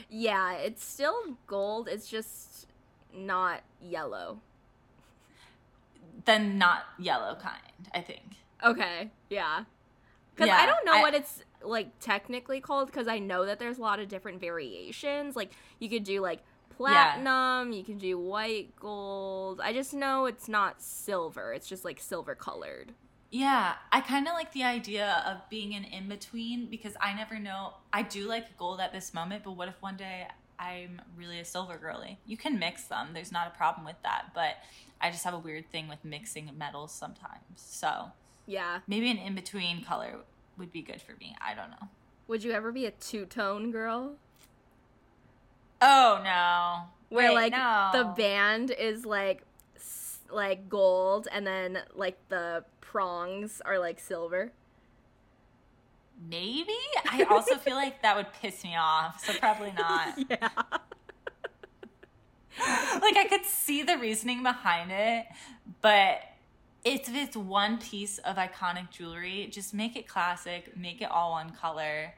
[0.10, 1.88] Yeah, it's still gold.
[1.88, 2.68] It's just
[3.16, 4.40] not yellow.
[6.26, 8.38] Then not yellow kind, I think.
[8.64, 9.66] Okay, yeah.
[10.36, 13.60] Because yeah, I don't know I, what it's like technically called because I know that
[13.60, 15.36] there's a lot of different variations.
[15.36, 16.40] Like, you could do like
[16.78, 17.78] platinum, yeah.
[17.78, 19.62] you can do white gold.
[19.62, 21.54] I just know it's not silver.
[21.54, 22.94] It's just like silver colored.
[23.32, 27.40] Yeah, I kind of like the idea of being an in between because I never
[27.40, 27.74] know.
[27.92, 30.28] I do like gold at this moment, but what if one day
[30.60, 32.20] I'm really a silver girly.
[32.26, 33.10] You can mix them.
[33.14, 34.56] There's not a problem with that, but
[35.02, 37.42] I just have a weird thing with mixing metals sometimes.
[37.58, 38.12] So,
[38.46, 38.80] yeah.
[38.88, 40.20] Maybe an in-between color
[40.58, 41.36] would be good for me.
[41.42, 41.90] I don't know.
[42.28, 44.16] Would you ever be a two-tone girl?
[45.86, 46.84] Oh no.
[47.10, 47.90] Where Wait, like no.
[47.92, 49.44] the band is like
[50.32, 54.54] like gold and then like the prongs are like silver.
[56.30, 56.72] Maybe.
[57.12, 60.18] I also feel like that would piss me off, so probably not.
[60.30, 60.50] Yeah.
[63.02, 65.26] like I could see the reasoning behind it,
[65.82, 66.22] but
[66.86, 71.50] if it's one piece of iconic jewelry, just make it classic, make it all one
[71.50, 72.14] color.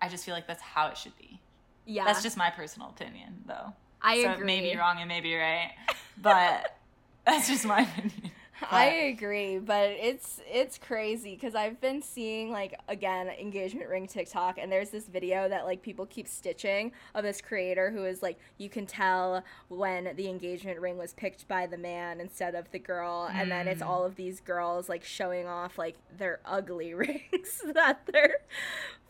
[0.00, 1.40] I just feel like that's how it should be.
[1.86, 2.04] Yeah.
[2.04, 3.72] That's just my personal opinion, though.
[4.02, 4.42] I so agree.
[4.42, 5.72] it may be wrong and may be right,
[6.20, 6.76] but
[7.26, 8.32] that's just my opinion.
[8.58, 8.72] But.
[8.72, 14.56] I agree, but it's it's crazy because I've been seeing like again engagement ring TikTok,
[14.58, 18.38] and there's this video that like people keep stitching of this creator who is like
[18.56, 22.78] you can tell when the engagement ring was picked by the man instead of the
[22.78, 23.34] girl, mm.
[23.34, 28.06] and then it's all of these girls like showing off like their ugly rings that
[28.06, 28.36] their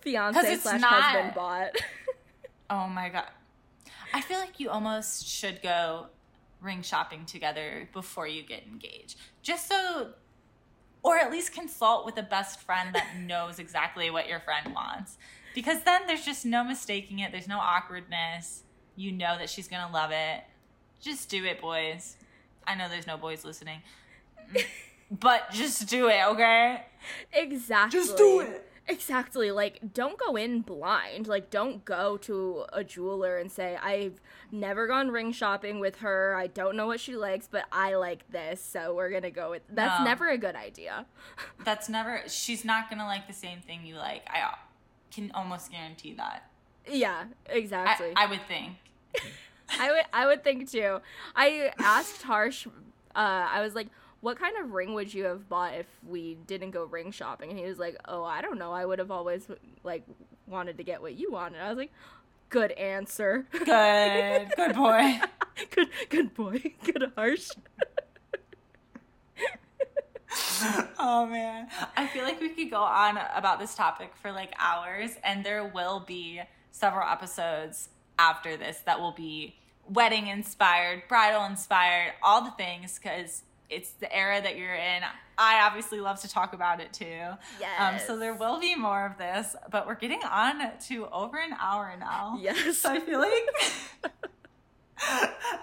[0.01, 1.71] fiance slash husband bought.
[2.71, 3.29] oh my god,
[4.13, 6.07] I feel like you almost should go
[6.61, 9.17] ring shopping together before you get engaged.
[9.43, 10.13] Just so
[11.03, 15.19] or at least consult with a best friend that knows exactly what your friend wants.
[15.55, 17.31] Because then there's just no mistaking it.
[17.31, 18.65] There's no awkwardness.
[18.97, 20.43] You know that she's going to love it.
[21.01, 22.17] Just do it, boys.
[22.67, 23.83] I know there's no boys listening.
[25.11, 26.85] but just do it, okay?
[27.33, 28.01] Exactly.
[28.01, 28.66] Just do it.
[28.89, 29.51] Exactly.
[29.51, 31.27] Like, don't go in blind.
[31.27, 34.21] Like, don't go to a jeweler and say, I've
[34.53, 36.37] never gone ring shopping with her.
[36.37, 39.63] I don't know what she likes, but I like this, so we're gonna go with.
[39.69, 40.05] That's no.
[40.05, 41.07] never a good idea.
[41.65, 42.23] That's never.
[42.29, 44.23] She's not gonna like the same thing you like.
[44.29, 44.55] I
[45.11, 46.49] can almost guarantee that.
[46.89, 48.13] Yeah, exactly.
[48.15, 48.77] I, I would think.
[49.81, 50.05] I would.
[50.13, 51.01] I would think too.
[51.35, 52.67] I asked Harsh.
[52.67, 53.89] Uh, I was like
[54.21, 57.51] what kind of ring would you have bought if we didn't go ring shopping?
[57.51, 58.73] And he was like, oh, I don't know.
[58.73, 59.47] I would have always
[59.85, 60.05] like
[60.47, 61.61] wanted to get what you wanted.
[61.61, 61.93] I was like,
[62.49, 63.47] good answer.
[63.53, 65.21] Good, good boy.
[65.71, 66.63] good, good boy.
[66.85, 67.51] Good harsh.
[70.99, 75.13] oh man, I feel like we could go on about this topic for like hours,
[75.23, 76.41] and there will be
[76.71, 79.57] several episodes after this that will be
[79.89, 85.03] wedding inspired, bridal inspired, all the things because it's the era that you're in.
[85.39, 87.05] I obviously love to talk about it too.
[87.61, 87.79] Yes.
[87.79, 91.55] Um, so there will be more of this, but we're getting on to over an
[91.61, 92.39] hour now.
[92.41, 92.79] Yes.
[92.79, 94.13] So I feel like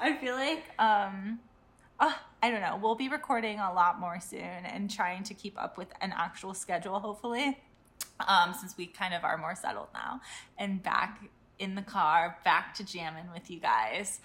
[0.01, 1.39] I feel like um
[1.99, 2.80] oh, I don't know.
[2.81, 6.53] We'll be recording a lot more soon and trying to keep up with an actual
[6.53, 7.59] schedule, hopefully.
[8.27, 10.21] Um, since we kind of are more settled now
[10.57, 11.23] and back
[11.57, 14.19] in the car, back to jamming with you guys.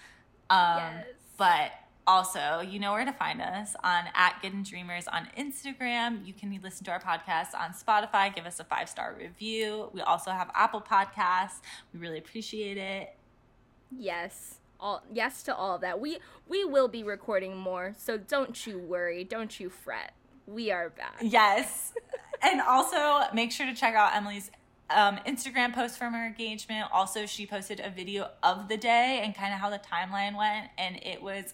[0.51, 1.07] Um, yes.
[1.37, 1.71] But
[2.09, 6.27] also, you know where to find us on at Get In Dreamers on Instagram.
[6.27, 8.35] You can listen to our podcast on Spotify.
[8.35, 9.91] Give us a five star review.
[9.93, 11.61] We also have Apple Podcasts.
[11.93, 13.15] We really appreciate it.
[13.95, 14.57] Yes.
[14.81, 16.01] All yes to all of that.
[16.01, 16.19] We
[16.49, 20.13] we will be recording more, so don't you worry, don't you fret.
[20.47, 21.19] We are back.
[21.21, 21.93] Yes.
[22.43, 24.51] and also make sure to check out Emily's
[24.89, 26.87] um, Instagram post from her engagement.
[26.91, 30.71] Also, she posted a video of the day and kind of how the timeline went,
[30.79, 31.53] and it was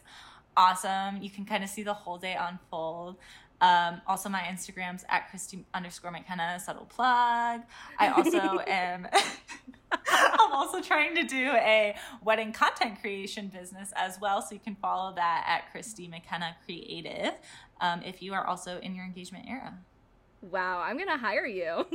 [0.57, 1.23] awesome.
[1.23, 3.17] You can kind of see the whole day unfold.
[3.61, 7.63] Um, also, my Instagram's at Kristi underscore McKenna, subtle plug.
[7.99, 9.09] I also am,
[10.09, 14.43] I'm also trying to do a wedding content creation business as well.
[14.43, 17.33] So you can follow that at Kristi McKenna Creative
[17.81, 19.79] um, if you are also in your engagement era.
[20.51, 21.87] Wow, I'm going to hire you.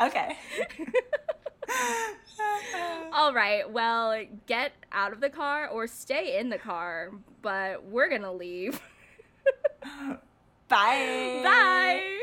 [0.00, 0.36] okay.
[3.12, 3.70] All right.
[3.70, 7.12] Well, get out of the car or stay in the car,
[7.42, 8.80] but we're going to leave.
[10.68, 11.40] Bye.
[11.42, 12.18] Bye.